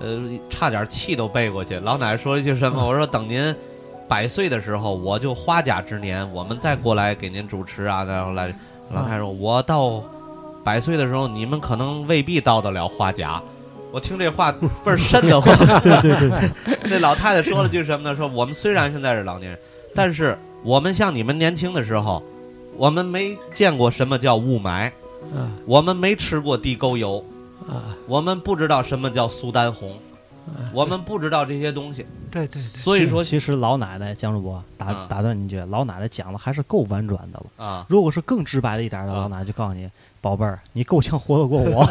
[0.00, 1.78] 呃差点气都背过去。
[1.80, 2.86] 老奶奶说了一句什么？
[2.86, 3.54] 我说等您。
[4.08, 8.52] 百岁的时候，我就花甲之年，我们再过来给您主持啊，然后来。
[8.92, 10.02] 老太太说：“我到
[10.64, 13.40] 百岁的时候，你们可能未必到得了花甲。”
[13.92, 15.56] 我听这话倍儿瘆得慌。
[15.80, 16.50] 对对对对，
[16.90, 18.16] 那老太太说了句什么呢？
[18.16, 19.60] 说我们虽然现在是老年人，
[19.94, 22.22] 但是我们像你们年轻的时候，
[22.76, 24.90] 我们没见过什么叫雾霾，
[25.34, 25.50] 啊。
[25.66, 27.24] 我们没吃过地沟油，
[27.68, 29.98] 啊，我们不知道什么叫苏丹红，
[30.72, 32.06] 我们不知道这些东西。
[32.30, 37.64] 对对对，所以说其实老奶奶江主播打啊打断您一句，老奶奶讲的还是够婉转的了。
[37.64, 41.84] 啊，如果是更直白的一点的，啊老奶奶就告诉你，宝贝儿，你够呛活得过我。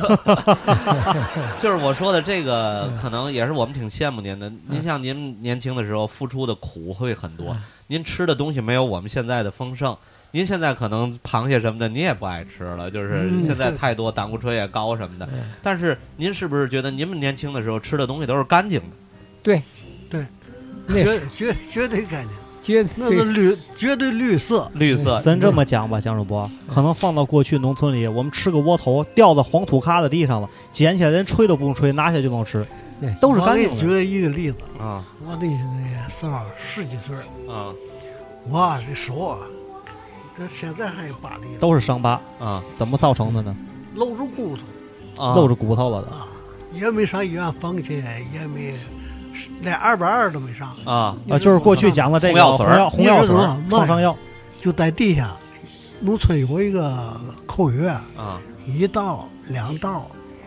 [1.59, 4.49] 就是我说的这个，可能也是我们挺羡慕您的。
[4.67, 7.55] 您像您年轻的时候付出的苦会很多，
[7.87, 9.97] 您吃的东西没有我们现在的丰盛。
[10.31, 15.27] 您现在可能螃蟹什么的您也不爱吃了，就是嗯现在太多胆固醇也高什么的。
[15.63, 18.95] 但是您是不是觉得您们年轻的时候吃的东西都是干净的？
[19.41, 19.63] 对
[20.09, 20.25] 对，
[20.85, 24.69] 那绝绝绝对干净，绝那个绿，绝对绿色。
[24.75, 32.65] 绿色，咱这么讲吧，江主播，可能放到过去农村里，我们吃个窝头掉到黄土咖子地上了，捡起来连吹都不用吹，拿下就能吃，
[33.21, 33.79] 都是干净的。
[33.79, 35.03] 举一个例子，啊。
[35.25, 35.47] 我那
[36.09, 37.15] 时候十几岁，
[37.51, 37.73] 啊。
[38.49, 39.58] 我这手啊，这
[40.47, 43.55] 现在还有疤哩呢，都是伤疤，啊怎么造成的呢？
[43.95, 45.35] 露着骨头啊！
[45.35, 46.07] 露着骨头了的。
[46.09, 46.27] 啊，
[46.71, 48.73] 也没上医院缝去，也没
[49.61, 53.35] 连二百二都没上，啊啊，就是过去讲的这个红药水儿红药红药水
[53.69, 54.15] 创伤药，
[54.59, 55.35] 就在地下。
[56.01, 60.05] 农村有一个口诀，啊一道、两道、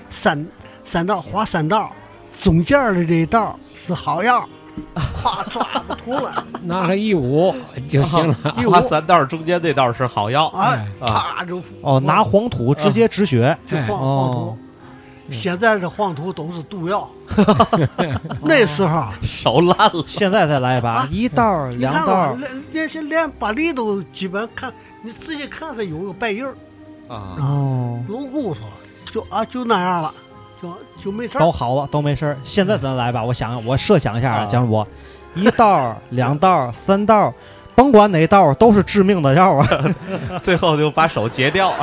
[0.09, 0.47] 三
[0.85, 1.93] 三道划三道，
[2.41, 4.49] 中间的这一道是好药，
[5.15, 7.55] 夸抓不涂了拿了一捂
[7.89, 8.37] 就行了。
[8.59, 8.73] 一捂。
[8.83, 10.47] 三道，中间这道是好药。
[10.49, 14.57] 啊，啊啪就哦，拿黄土直接止血，就黄黄哦。
[14.57, 14.59] 土。
[15.31, 17.09] 现在这黄土都是毒药，
[18.43, 24.71] 那时候手烂了，现在再来一把，啊一道你两道连连些连把梨都基本看，
[25.01, 26.55] 你仔细看它有个白印儿
[27.09, 28.61] 啊，哦，有骨头，
[29.11, 30.13] 就啊就那样了，
[30.63, 30.73] 就
[31.05, 32.39] 就没事儿都好了，都没事儿。
[32.45, 34.87] 现在咱来吧，我想我设想一下啊，啊蒋主播，
[35.35, 37.35] 一道、两道、三道，
[37.75, 39.69] 甭管哪道都是致命的药啊。
[40.41, 41.75] 最后就把手截掉。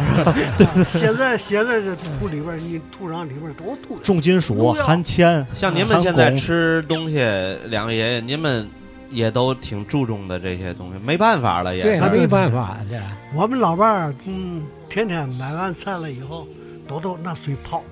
[0.89, 7.17] 现在现在这土里边儿，你土壤里边儿都土，重金属、含铅，像您们现在吃东西，
[7.65, 8.69] 两位爷爷，您们
[9.09, 11.83] 也都挺注重的这些东西，没办法了也。
[11.83, 12.97] 对，是没办法，这
[13.35, 16.47] 我们老伴儿，嗯，天天买完菜了以后，
[16.87, 17.83] 都都拿水泡，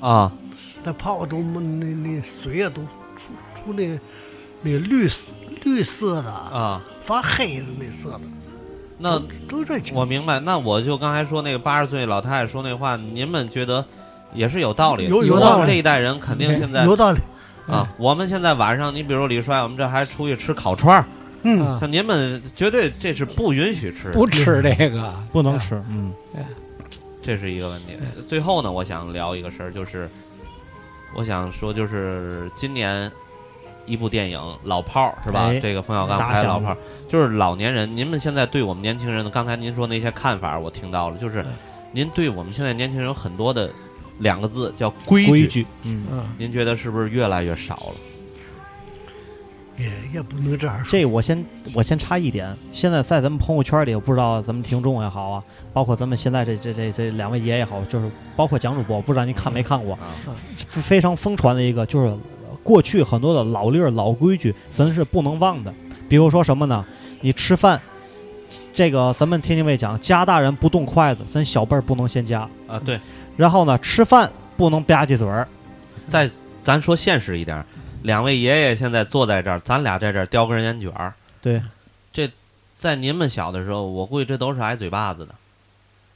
[0.00, 0.32] 啊，
[0.82, 2.82] 那泡都那那水啊都
[3.16, 3.98] 出出那
[4.62, 8.20] 那绿色绿色的啊，发黑的那色的，
[8.98, 9.18] 那
[9.48, 10.40] 都这情我明白。
[10.40, 13.84] 那我就刚才说那个八十岁老太太说那话，您们觉得
[14.34, 15.10] 也是有道理的。
[15.10, 15.66] 有有道理。
[15.66, 17.20] 这一代人肯定现在有道理。
[17.66, 21.04] 啊，我们现在晚上，你比如李帅，我们这还出去吃烤串儿，
[21.42, 25.14] 嗯，啊像您们绝对这是不允许吃，不吃这个。
[25.30, 25.80] 不能吃。
[25.88, 26.12] 嗯，
[27.22, 27.96] 这是一个问题。
[28.26, 30.08] 最后呢，我想聊一个事儿，就是
[31.14, 33.10] 我想说，就是今年
[33.86, 35.46] 一部电影《老炮儿》是吧？
[35.46, 36.74] 哎这个冯小刚拍的老炮儿》，
[37.10, 37.96] 就是老年人。
[37.96, 41.44] 您们现在对我们年轻人的，刚才您说那些看法，我听到了，就是
[41.92, 43.70] 您对我们现在年轻人有很多的
[44.18, 47.94] 两个字叫规矩，规矩，嗯，嗯，您觉得是不是越来越少了？
[49.80, 50.86] 也也不能这样说。
[50.90, 60.12] 这我先我先插一点，现在在咱们朋友圈里，我不知道咱们听众也好啊，包括咱们现在这这这这两位爷也好，就是包括蒋主播，我不知道您看没看过，啊，
[60.56, 62.14] 非非常疯传的一个，就是
[62.62, 65.72] 过去很多的老例儿、老规矩，咱是不能忘的。
[66.08, 66.84] 比如说什么呢？
[67.22, 67.80] 你吃饭，
[68.72, 72.48] 这个咱们天津卫讲，家大人不动筷子，咱小辈儿不能先夹。
[72.66, 73.00] 啊，对，
[73.36, 75.46] 然后呢，吃饭不能吧唧嘴儿，
[76.06, 76.28] 再
[76.62, 77.64] 咱说现实一点儿，
[78.02, 81.62] 两位爷爷现在坐在这儿，咱俩在这儿叼根烟卷儿，对，
[82.12, 82.30] 这
[82.78, 85.34] 在您们小的时候，我估计这都是挨嘴巴子的。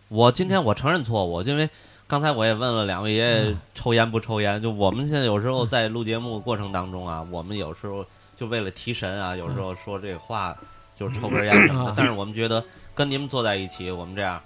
[0.09, 1.69] 我今天我承认错误，因为
[2.07, 4.61] 刚才我也问了两位爷爷抽烟不抽烟。
[4.63, 8.05] 就我们现在有时候在录节目过程当中啊，我们有时候
[8.37, 10.57] 就为了提神啊，有时候说这话
[10.99, 11.95] 就是抽根烟什么的啊。
[11.97, 12.63] 但是我们觉得
[12.95, 14.41] 跟您们坐在一起，我们这样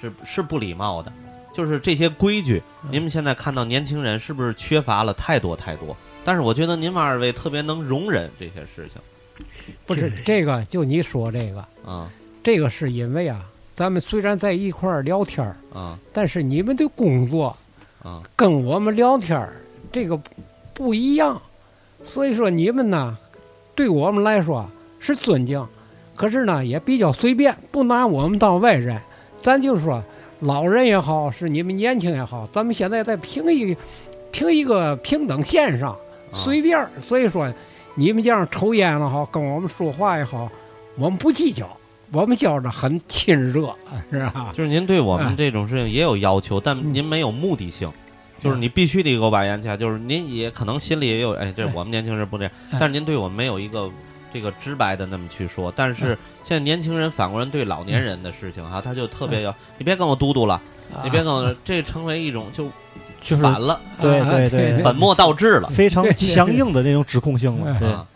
[0.00, 1.12] 是是不礼貌的。
[1.52, 5.96] 就是这些规矩，您们现在看到年轻人是不是缺乏了太多太多？
[6.30, 9.02] 但是我觉得您们二位特别能容忍这些事情。
[9.84, 12.08] 不是这个，就你说这个，啊。
[12.40, 15.98] 这个是因为啊，咱们虽然在一块儿聊天儿，啊。
[16.12, 17.56] 但是你们的工作
[18.00, 18.22] 啊。
[18.36, 19.54] 跟我们聊天儿
[19.90, 20.30] 这个不
[20.72, 21.42] 不一样，
[22.04, 23.18] 所以说你们呢，
[23.74, 24.64] 对我们来说
[25.00, 25.66] 是尊敬，
[26.14, 28.96] 可是呢也比较随便，不拿我们当外人。
[29.40, 30.00] 咱就说
[30.38, 33.76] 老人也好，是你们年轻也好，咱们现在在平一
[34.30, 35.98] 平一个平等线上，啊
[36.32, 36.90] 随便儿。
[37.06, 37.52] 所以说
[37.94, 40.50] 你们这样抽烟了好，跟我们说话也好，
[40.96, 41.68] 我们不计较，
[42.12, 43.74] 我们觉着很亲热，
[44.10, 44.52] 是吧？
[44.54, 47.92] 就是您对我们哎这种事情也有要求，但嗯您没有目的性，
[48.40, 49.76] 就是你必须得给我把烟掐。
[49.76, 53.90] 就是您也可能心里也有，哎，这哎我们年轻人不这样，哎但是您对我们没有一个
[54.32, 55.72] 这个直白的那么去说。
[55.74, 60.60] 但是现在年轻人反过来对老年人的事情哈，他就特别要，你别跟我嘟嘟了，
[61.04, 62.68] 你别跟我，这成为一种就
[63.22, 65.68] 就是反了，啊对对对对本末倒置了。
[65.68, 67.72] 非常强硬的那种指控性了。
[67.72, 68.06] 哎对，啊，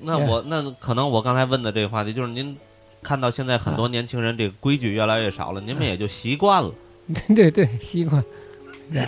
[0.00, 2.56] 那我那可能我刚才问的这个话题，就是您
[3.02, 6.70] 看到现在很多年轻人这个规矩越来越少了，您们也就习惯了。
[7.34, 8.22] 对对，习惯。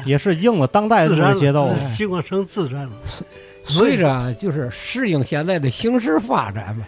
[0.07, 1.79] 也是应了当代的这个节奏了，。
[1.91, 2.93] 习惯成自然了。
[3.65, 6.87] 随着就是适应现在的形势发展嘛，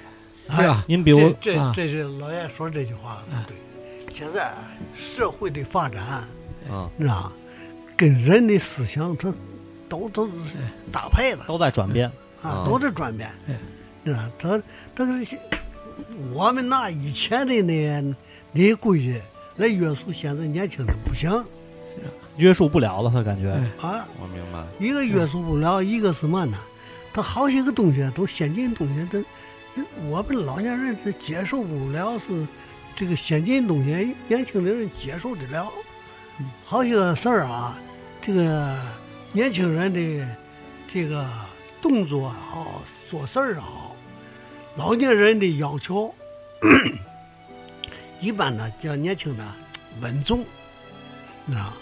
[0.57, 0.84] 对吧？
[0.86, 3.57] 您比如这这是老爷说这句话对。
[4.16, 4.53] 现在
[4.96, 6.24] 社会的发展，
[6.70, 7.30] 嗯你知道，
[7.99, 9.34] 跟人的思想它
[9.88, 10.32] 都都是
[10.92, 12.11] 搭配的都在转变，
[12.44, 13.57] 嗯，啊都在转变嗯。
[14.05, 14.62] 你知道，它
[14.94, 15.36] 这个是
[16.32, 18.14] 我们拿以前的那
[18.53, 19.20] 那些规矩
[19.57, 21.28] 来约束现在年轻人不行
[22.36, 23.51] 约束不了了，他感觉。
[23.51, 24.07] 哎啊。
[24.20, 24.64] 我明白。
[24.78, 26.57] 一个约束不了，一个是嘛呢？
[27.12, 29.20] 他好些个东西都先进东西，这
[29.74, 32.46] 这我们老年人是接受不了，是
[32.94, 35.68] 这个先进东西，年轻的人接受得了。
[36.64, 37.76] 好些个事儿啊，
[38.29, 38.76] 这个
[39.33, 40.29] 年轻人的
[40.87, 41.26] 这个
[41.81, 43.97] 动作也好，做事儿也好，
[44.76, 46.14] 老年人的要求，
[48.20, 49.43] 一般呢叫年轻的
[50.03, 50.45] 稳重，
[51.47, 51.72] 你知道？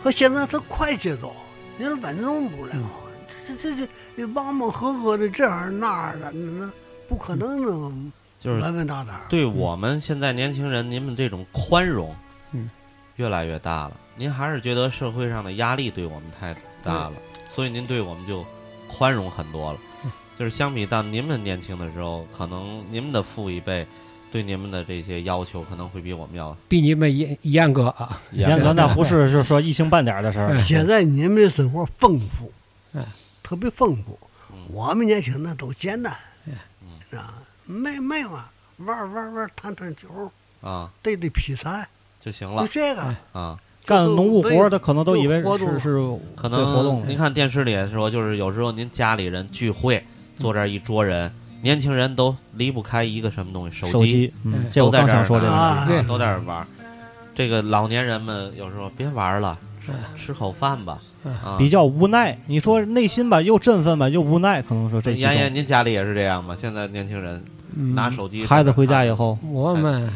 [0.00, 1.34] 和现在他快节奏，
[1.76, 2.76] 你是稳重不了。
[3.44, 6.70] 这这这这忙忙活活的这样那样的，那
[7.08, 9.20] 不可能能就是稳稳当当。
[9.28, 12.14] 对我们现在年轻人，您们这种宽容，
[12.52, 12.70] 嗯，
[13.16, 13.96] 越来越大了。
[14.18, 17.12] 您还是觉得社会上的压力对我们太大了，
[17.48, 18.44] 所以您对我们就
[18.88, 19.78] 宽容很多了。
[20.36, 23.86] 就是相比到您们年轻的时候，可能您们的父一辈
[24.30, 28.20] 对您们的这些要求可能会比我们要比你们严严格啊。
[28.32, 30.56] 严格那不是就是说一星半点儿的事儿。
[30.58, 32.52] 现在你们的生活丰富，
[32.92, 33.04] 嗯
[33.42, 34.18] 特别丰富。
[34.52, 36.14] 嗯我们年轻那都简单，
[36.46, 38.48] 嗯啊，没没嘛，
[38.78, 41.88] 玩玩玩儿，弹弹球，啊对对劈柴，
[42.20, 43.14] 就行了就这个。
[43.32, 43.58] 啊。
[43.88, 45.98] 干农务活儿的可能都以为是是
[46.36, 50.04] 可对活动能您看电视里也说，就是有时候您家里人聚会，
[50.36, 51.32] 坐这儿一桌人，
[51.62, 54.30] 年轻人都离不开一个什么东西，手机，
[54.74, 55.50] 都在这儿说这个。
[55.50, 56.66] 啊对都在这儿玩儿。
[57.34, 60.98] 这个老年人们有时候别玩了，吃吃口饭吧。
[61.24, 66.54] 啊，比较无奈，你说内心吧又振奋吧又无奈，可能说这几妍妍，您家里也是这样吗？
[66.60, 67.42] 现在年轻人
[67.74, 70.10] 嗯拿手机，孩子回家以，后，我们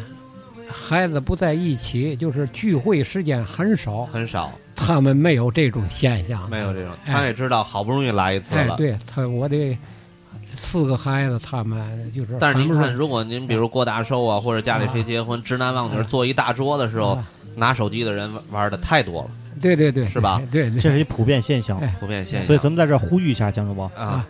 [0.73, 6.49] 孩子不在一起，就是聚会时间很少，很少，他们没有这种现象。
[6.51, 6.93] 没有这种。
[7.05, 8.77] 哎他也知道好不容易来一次哎，了。
[8.77, 9.77] 对他，我得
[10.55, 12.37] 四个孩子，他们就是。
[12.41, 21.79] 但是您看，如果您比如过大寿啊，或者家里谁结婚，直男忘女坐一大桌的时候，啊拿手机的人玩玩的太多了，对对对，是吧对对，这是一普遍现象。
[21.81, 22.47] 哎普遍现象。
[22.47, 24.27] 所以咱们在这儿呼吁一下江主播，啊，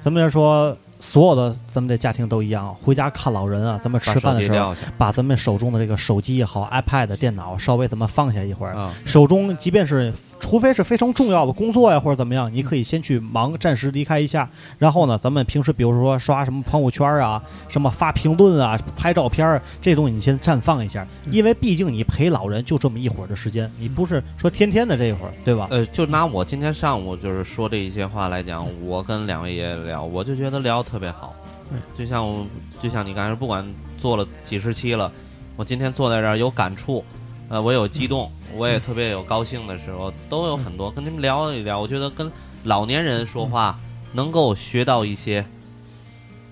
[0.00, 10.10] 咱们要说所有的咱们的家庭都一样，回家看老人啊，咱们吃饭的时候，把咱们手中的这个手机也好、iPad、电脑稍微咱们放下一会儿，啊，手中即便是
[10.44, 14.46] 除非是非常重要的工作呀或者怎么样，你可以先去忙，暂时离开一下。
[14.76, 25.66] 然后呢，咱们平时比如说刷什么朋友圈啊，什么发评论啊、拍照片儿，这东西你先暂放一下，因为毕竟你陪老人就这么一会儿的时间，你不是说天天的这一会儿，对吧？
[25.70, 31.34] 呃，就拿我今天上午就是说这一些话来讲，我跟两位爷爷聊，我就觉得聊得特别好。
[31.72, 32.46] 嗯就像我，
[32.82, 33.66] 就像你刚才说，不管
[33.96, 35.10] 做了几十期了，
[35.56, 37.02] 我今天坐在这儿有感触，
[37.48, 41.78] 呃，我有激动，我也特别有高兴的时候，都有很多跟你们聊一聊。
[41.78, 42.30] 我觉得跟
[42.64, 43.78] 老年人说话
[44.12, 45.44] 能够学到一些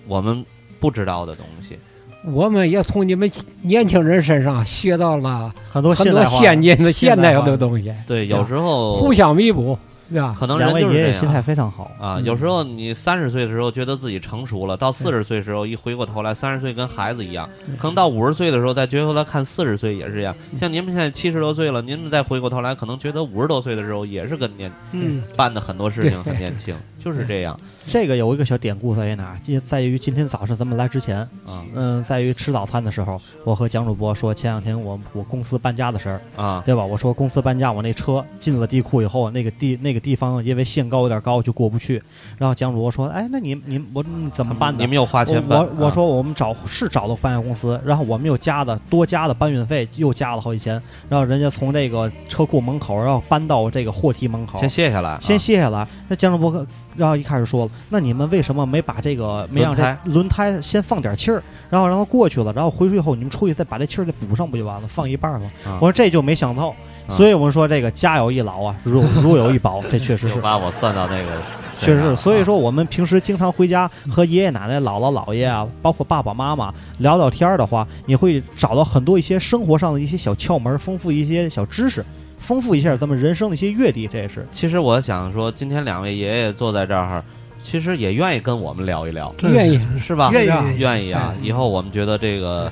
[0.06, 0.44] 我们
[0.78, 1.78] 不知道的东西。
[2.24, 3.28] 我们也从你们
[3.62, 9.76] 年轻人身上学到了很多很多先进的现代化的东西，对，有时候互相弥补，
[10.12, 10.36] 对吧？
[10.38, 11.42] 可能人就是这爷爷心态样。
[11.42, 17.48] 非常好啊，嗯有时候你三十岁的时候觉得自己成熟了，到四十岁的时候一回过头来，三十岁跟孩子一样，
[17.78, 20.34] 可能到五十岁的时候再回头来看四十岁也是这样。
[20.56, 29.60] 像您们现在七十多岁了，您们再回过头来，可能觉得五十多岁的时候也是跟年嗯，办的很多事情很年轻，就是这样这个有一个小典故在于哪儿？
[29.66, 36.84] 在于今天早上咱们来之前，啊嗯，在于吃早餐的时候，我和蒋主播说前两天我我公司搬家的事儿，啊对吧？
[36.84, 42.00] 我说公司搬家，我那车进了地库以后，那个地那个地方因为限高有点高，就过不去。
[42.38, 55.86] 然后蒋主播说：“哎，那你你我你怎么办呢？”你们又花钱办我我说我们找是找到搬家公司，然后我们又加的多加的搬运费，又加了好几千，然后人家从这个车库门口，然后搬到这个货梯门口，先卸下来，先啊卸下来。
[56.08, 56.64] 那蒋主播
[56.96, 64.88] 然后一开始说了，那你们为什么没把这个没让这轮胎先放点气儿，然后让它过去了，然后回去以后你们出去再把这气儿再补上不就完了？
[64.88, 65.46] 放一半了。
[65.64, 66.68] 啊我说这就没想到，
[67.08, 70.40] 啊所以我们说这个家有一老啊，如如有一宝，这确实是。
[70.42, 71.42] 把我算到那个
[71.78, 82.04] 确实是，所以说我们平时经常回家和爷爷奶奶、姥姥姥爷啊，包括爸爸妈妈聊聊天儿的话，你会找到很多一些生活上的一些小窍门，丰富一些小知识，
[82.52, 84.46] 丰富一下咱们人生的一些阅历，这也是。
[84.52, 87.24] 其实我想说，今天两位爷爷坐在这儿，
[87.62, 90.28] 其实也愿意跟我们聊一聊，愿意是吧？
[90.34, 91.34] 愿意啊愿意啊！
[91.40, 92.70] 以后我们觉得这个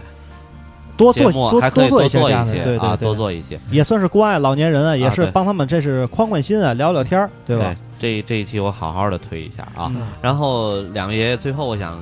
[0.98, 7.74] 多做还可以做一做一些这样的，些啊，对对对，多做一些，也算是关爱老年人啊，也是帮他们这是宽宽心啊，聊聊天儿，对吧？
[7.98, 9.90] 这这一期我好好的推一下啊。
[9.97, 11.98] 嗯然后两位爷爷，最后我想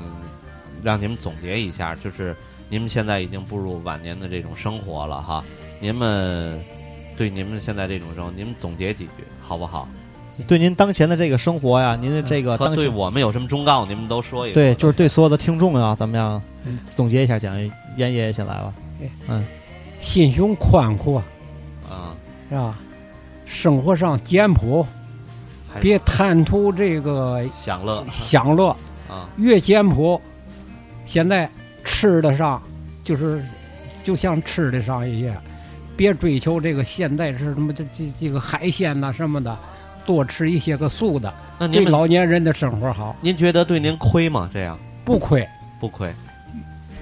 [0.83, 2.35] 让你们总结一下，就是
[2.69, 5.45] 你们现在已经步入晚年的这种生活了哈，
[5.79, 6.61] 你们
[7.19, 9.87] 对你们现在这种生活，你们总结几句好不好？
[10.47, 14.53] 对您当前的这个生活呀，您的这个和对我们有什么忠告，你们都说一。
[14.53, 16.41] 对，就是对所有的听众啊，怎么样
[16.85, 17.37] 总结一下？
[17.37, 18.73] 讲严爷爷先来吧。
[19.29, 19.45] 嗯
[19.99, 21.19] 心胸宽阔，
[21.91, 22.15] 啊，
[22.49, 22.79] 是吧？
[23.45, 24.87] 生活上简朴，
[25.81, 28.69] 别贪图这个享乐享乐，
[29.09, 30.21] 啊，越简朴。
[31.05, 31.51] 现在
[31.83, 32.63] 吃的上
[33.03, 33.43] 就是
[34.05, 35.35] 就像吃的上一样，
[35.99, 39.59] 别追求这个现在是什么这这这个海鲜呐、什么的，
[40.07, 44.49] 多吃一些个素的，对那您们老年人的生活好，您觉得对您亏吗？
[44.55, 45.45] 这样不亏，
[45.81, 46.09] 不亏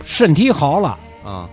[0.02, 1.47] 身体好了，啊？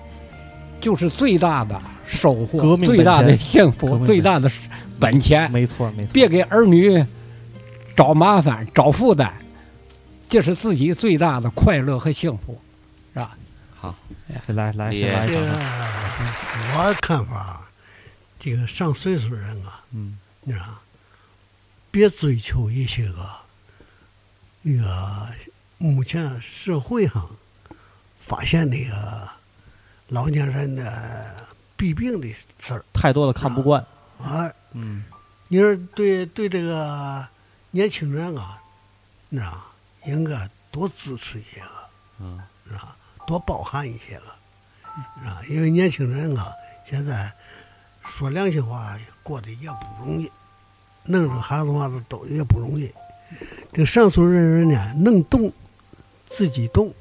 [0.80, 4.50] 就是最大的收革获，命最大的幸福，命最大的
[4.98, 5.52] 本钱。
[5.52, 7.04] 没错没错，别给儿女
[7.94, 9.30] 找麻烦、找负担，
[10.30, 12.58] 这是自己最大的快乐和幸福？
[13.84, 13.94] 好，
[14.48, 17.70] 来来先来这个，我看法啊，
[18.40, 20.80] 这个上岁数人啊，嗯，你知道，
[21.92, 23.30] 别追求一些个
[24.62, 25.28] 那个
[25.78, 27.30] 目前社会上
[28.18, 29.28] 发现那个
[30.08, 31.46] 老年人的
[31.76, 32.86] 弊病的事儿。
[32.94, 33.86] 太多了看不惯，
[34.18, 34.50] 啊。
[34.72, 35.04] 嗯，
[35.50, 37.28] 你说对对这个
[37.72, 38.62] 年轻人啊，
[39.28, 39.62] 你知道，
[40.06, 41.68] 应该多支持一些个，
[42.22, 42.96] 嗯，是吧？
[43.26, 44.36] 多包涵一些了，
[45.20, 45.42] 是吧？
[45.50, 46.52] 因为年轻人啊，
[46.90, 47.32] 现在
[48.06, 50.32] 说良心话，过得也不容易，
[51.06, 52.92] 弄这孩子娃子都也不容易。
[53.72, 55.52] 这上岁数人呢，能动
[56.28, 56.94] 自己动，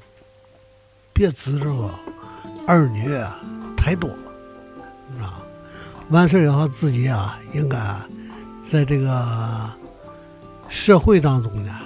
[1.13, 1.91] 别指着
[2.67, 3.39] 儿女啊
[3.77, 5.39] 太多，是吧？
[6.09, 7.77] 完事以后自己啊，应该
[8.63, 9.69] 在这个
[10.69, 11.79] 社会当中呢，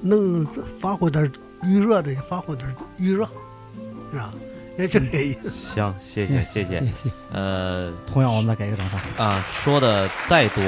[0.00, 0.44] 能
[0.80, 1.30] 发挥点
[1.62, 3.28] 余热的，发挥点余热，
[4.12, 4.32] 是吧？
[4.78, 5.50] 也就这意思。
[5.50, 6.80] 行，谢谢谢谢，
[7.32, 10.62] 呃同样我们再给一个掌声，啊，说的再多，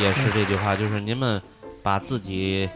[0.00, 1.40] 也是这句话，就是您们
[1.82, 2.66] 把自己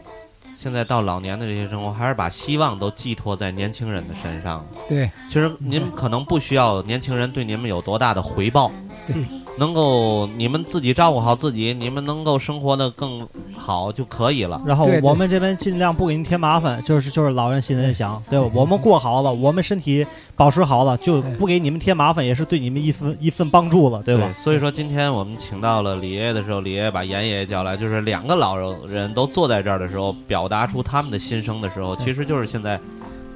[0.55, 4.67] 现在到老年的这些生活，还是把希望都寄托在年轻人的身上。
[4.87, 8.71] 对，其实您可能不需要年轻人对您们有多大的回报，
[9.07, 9.17] 对，
[9.59, 13.27] 能够你们自己照顾好自己，你们能够生活的更
[13.57, 14.63] 好就可以了。
[14.65, 18.49] 然后我们这边尽量不给您添麻烦，就是就是老人心里想，对吧？
[18.55, 20.07] 我们过好了，我们身体
[20.37, 24.33] 保持好了，就不给你们添麻烦，也是对你们一份一份帮助了，对吧？
[24.43, 28.57] 所以说今天我们请到了李爷爷的时候，李爷爷把严爷爷叫来，就是两个老
[28.87, 32.79] 人都坐在这儿的时候，表达出他们的心声的时候，其实就是现在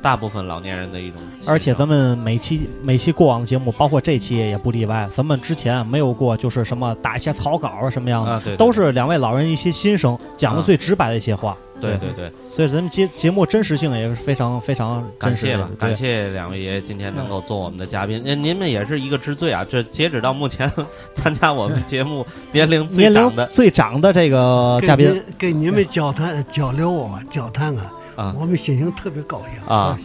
[0.02, 1.20] 大部分老年人的一种。
[1.46, 11.56] 而且咱们每期每期过往的节目，包括这期也不例外，咱们之前没有过就是什么打一些草稿啊什么样的，啊，对，对都是两位老人一些心声，讲的啊最直白的一些话。
[11.80, 15.96] 对对对，所以咱们节节目真实性也是非常非常感谢吧真实的，，感。
[15.96, 18.22] 谢两位爷爷今天能够做我们的嘉宾。
[18.24, 19.66] 您您们也是一个之最啊！
[19.68, 20.70] 这截止到目前
[21.12, 28.34] 参加我们节目年龄最年龄长的最长的这个嘉宾，给您跟你们交谈交流啊，交谈啊，啊。
[28.38, 29.96] 我们心情特别高兴啊。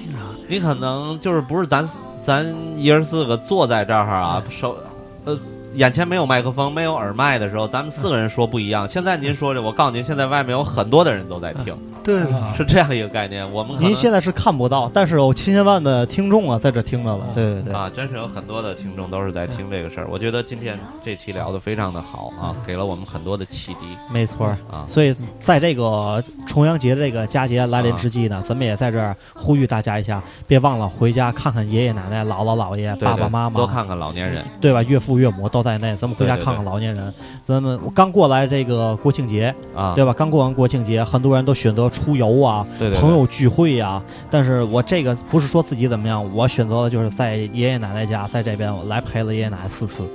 [0.47, 1.87] 你可能就是不是咱
[2.23, 2.45] 咱
[2.77, 4.77] 爷儿四个坐在这儿啊，手
[5.25, 5.37] 呃
[5.77, 8.89] 眼前没有麦克风、没有耳麦的时候，咱们四个人说不一样。
[8.89, 13.49] 现在您说这，我告诉您，现在外面有很多的人都在听，对，啊是这样一个概念。
[13.53, 17.27] 我们可您现在是看不到，但是有千千万的听众啊在这听着了。
[17.31, 20.07] 对对对，啊，真是有很多的听众都是在听这个事儿。
[20.09, 24.47] 我觉得今天这期聊得非常的好啊，给了我们很多的启迪没错。
[24.71, 24.83] 啊。
[24.87, 34.81] 所以在这个重阳节这个佳节来临之际呢，咱们也在这儿呼吁大家一下，别忘了回家看看爷爷奶奶、姥姥姥爷、爸爸妈妈，多看看老年人，对吧？
[34.81, 37.13] 岳父岳母都在内，咱们回家看看老年人。
[37.43, 40.13] 咱们我刚过来这个国庆节，啊，对吧？
[40.13, 50.07] 刚过完国庆节，很多人都选择出游啊，对朋友聚会呀、但是我这个不是说自己怎么样，我选择的就是在爷爷奶奶家，在这边我来陪了爷爷奶奶四次。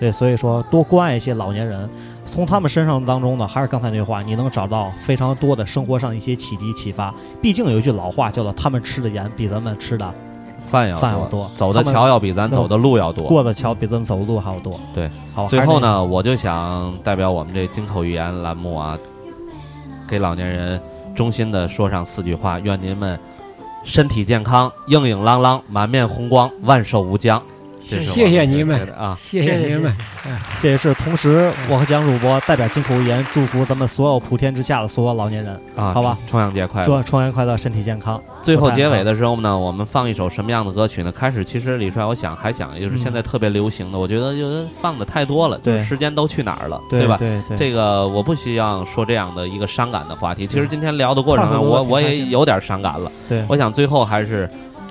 [0.00, 1.88] 对，所以说多关爱一些老年人，
[2.24, 7.14] 从他们身上当中呢，还是刚才那句话，你能找到非常多的生活上一些启迪启发。
[7.40, 10.14] 毕竟有一句老话叫做“他们吃的盐比咱们吃的
[10.68, 13.24] 饭要饭要多走的桥要比咱走的路要多。
[13.24, 14.78] 过的桥比咱走的路还要多”。
[14.94, 18.98] 对，好，最后呢，我就想代表我们这金口玉言栏目啊，
[20.06, 20.80] 给老年人
[21.14, 23.18] 衷心的说上四句话：愿您们
[23.84, 27.42] 身体健康，硬硬朗朗，满面红光，万寿无疆。
[27.96, 29.16] 谢谢你们啊！
[29.18, 29.94] 谢谢你们，
[30.60, 36.86] 这也是同时，我和蒋主播代表金口语言祝福咱们所有普天之下的所有老年人，啊，好吧重重阳节快乐！
[36.86, 38.20] 祝重阳快乐，身体健康。
[38.42, 41.10] 最后结尾的时候呢，我们放一首什么样的歌曲呢？
[41.10, 47.16] 开始其实李帅，我想还想就是现在特别流行的，我觉得就是放的太多了，就是对时间都去哪儿了，对吧？
[47.18, 50.46] 对对，这个我不需要说这样的一个伤感的话题。
[50.46, 53.10] 其实今天聊的过程我我也有点伤感了。
[53.28, 54.48] 对我想最后还是，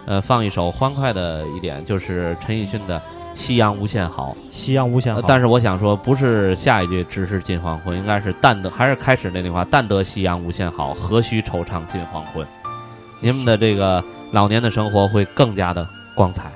[0.08, 2.98] 呃，放一首欢快的一点，就是陈奕迅的
[3.36, 4.36] 《夕阳无限好》。
[4.50, 5.20] 夕阳无限好。
[5.20, 12.48] 呃但是我想说，不是下一句“只是近黄昏”，应该是“但得”，还是开始那句话“但得夕阳无限好，何须惆怅近黄昏”。
[13.22, 14.02] 你们的这个
[14.32, 15.86] 老年的生活会更加的
[16.16, 16.50] 光彩。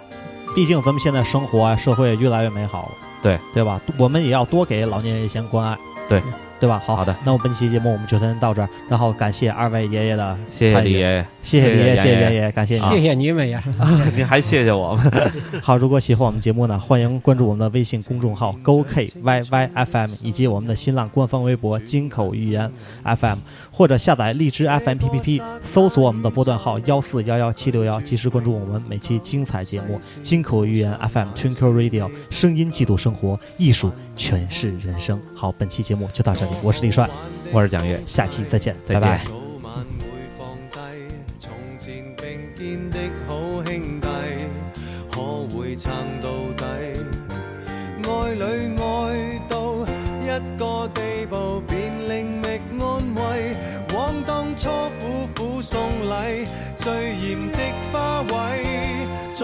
[0.56, 2.92] 毕竟咱们现在生活啊，社会越来越美好了，
[3.22, 3.82] 对对吧？
[3.98, 6.22] 我们也要多给老年人一些关爱，对
[6.62, 6.80] 对吧？
[6.86, 12.82] 好好的，那我本期节目我们就先到这儿，然后感谢二位爷爷的谢谢参与李爷爷，谢谢李爷，谢谢谢爷爷爷，感谢你。
[12.82, 13.64] 谢谢你们呀。
[14.16, 15.32] 您还谢谢我们。
[15.60, 22.72] 好，如果喜欢我们节目呢，欢迎关注我们的微信公众号 “GoKYYFM” 以及我们的新浪官方微博“金口玉言
[23.04, 23.40] FM”。
[23.72, 30.00] 或者下载荔枝 FM PPP，搜索我们的波段号幺四幺幺七六幺，及时关注我们每期精彩节目。
[30.22, 35.20] 金口玉言 FM Twinkle Radio，声音记录生活，艺术诠释人生。
[35.34, 37.10] 好，本期节目就到这里，我是李帅，
[37.52, 39.51] 我是蒋越，下期再见，再见拜拜。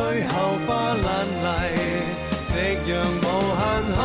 [0.10, 1.06] 最後花爛
[1.44, 1.46] 泥，
[2.42, 2.50] 夕
[2.88, 2.90] 陽
[3.20, 3.28] 無
[3.60, 3.62] 限
[3.98, 4.00] 好。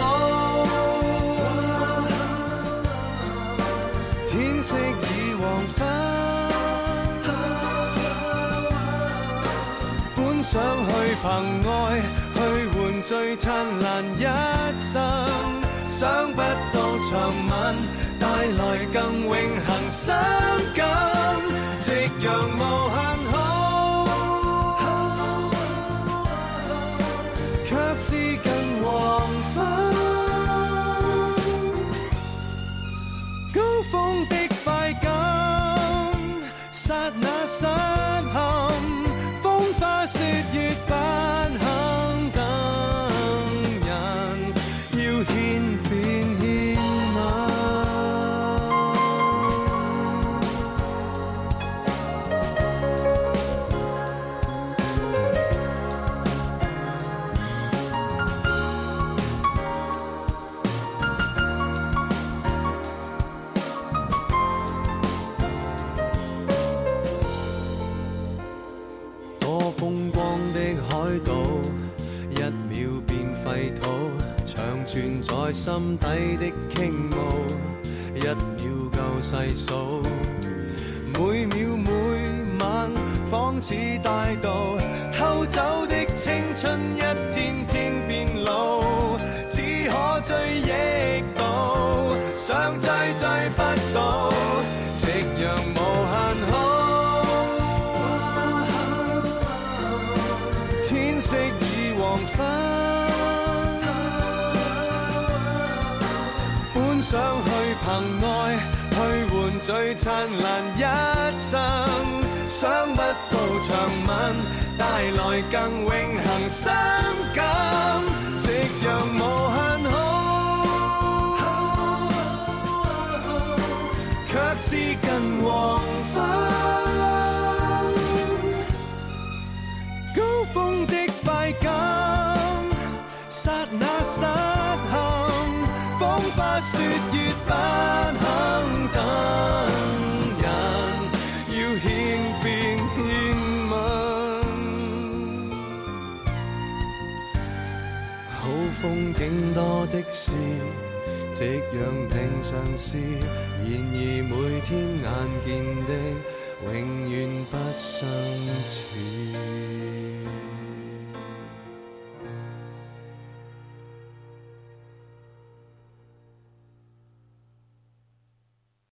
[4.28, 5.06] 天色已
[5.40, 5.42] 黃
[5.78, 5.80] 昏，
[10.16, 10.52] 本想
[10.88, 10.90] 去
[11.22, 11.24] 憑
[11.70, 11.70] 愛
[12.34, 12.36] 去
[12.74, 13.46] 換最燦
[13.80, 13.86] 爛
[14.18, 14.24] 一
[14.76, 14.90] 生，
[15.84, 16.02] 想
[16.32, 16.40] 不
[16.74, 17.12] 到長
[17.48, 17.52] 吻
[18.18, 18.26] 帶
[18.58, 18.60] 來
[18.92, 20.04] 更永恆傷
[20.74, 20.82] 感，
[21.78, 21.86] 夕
[22.26, 22.26] 陽
[22.58, 22.60] 無
[22.90, 22.98] 限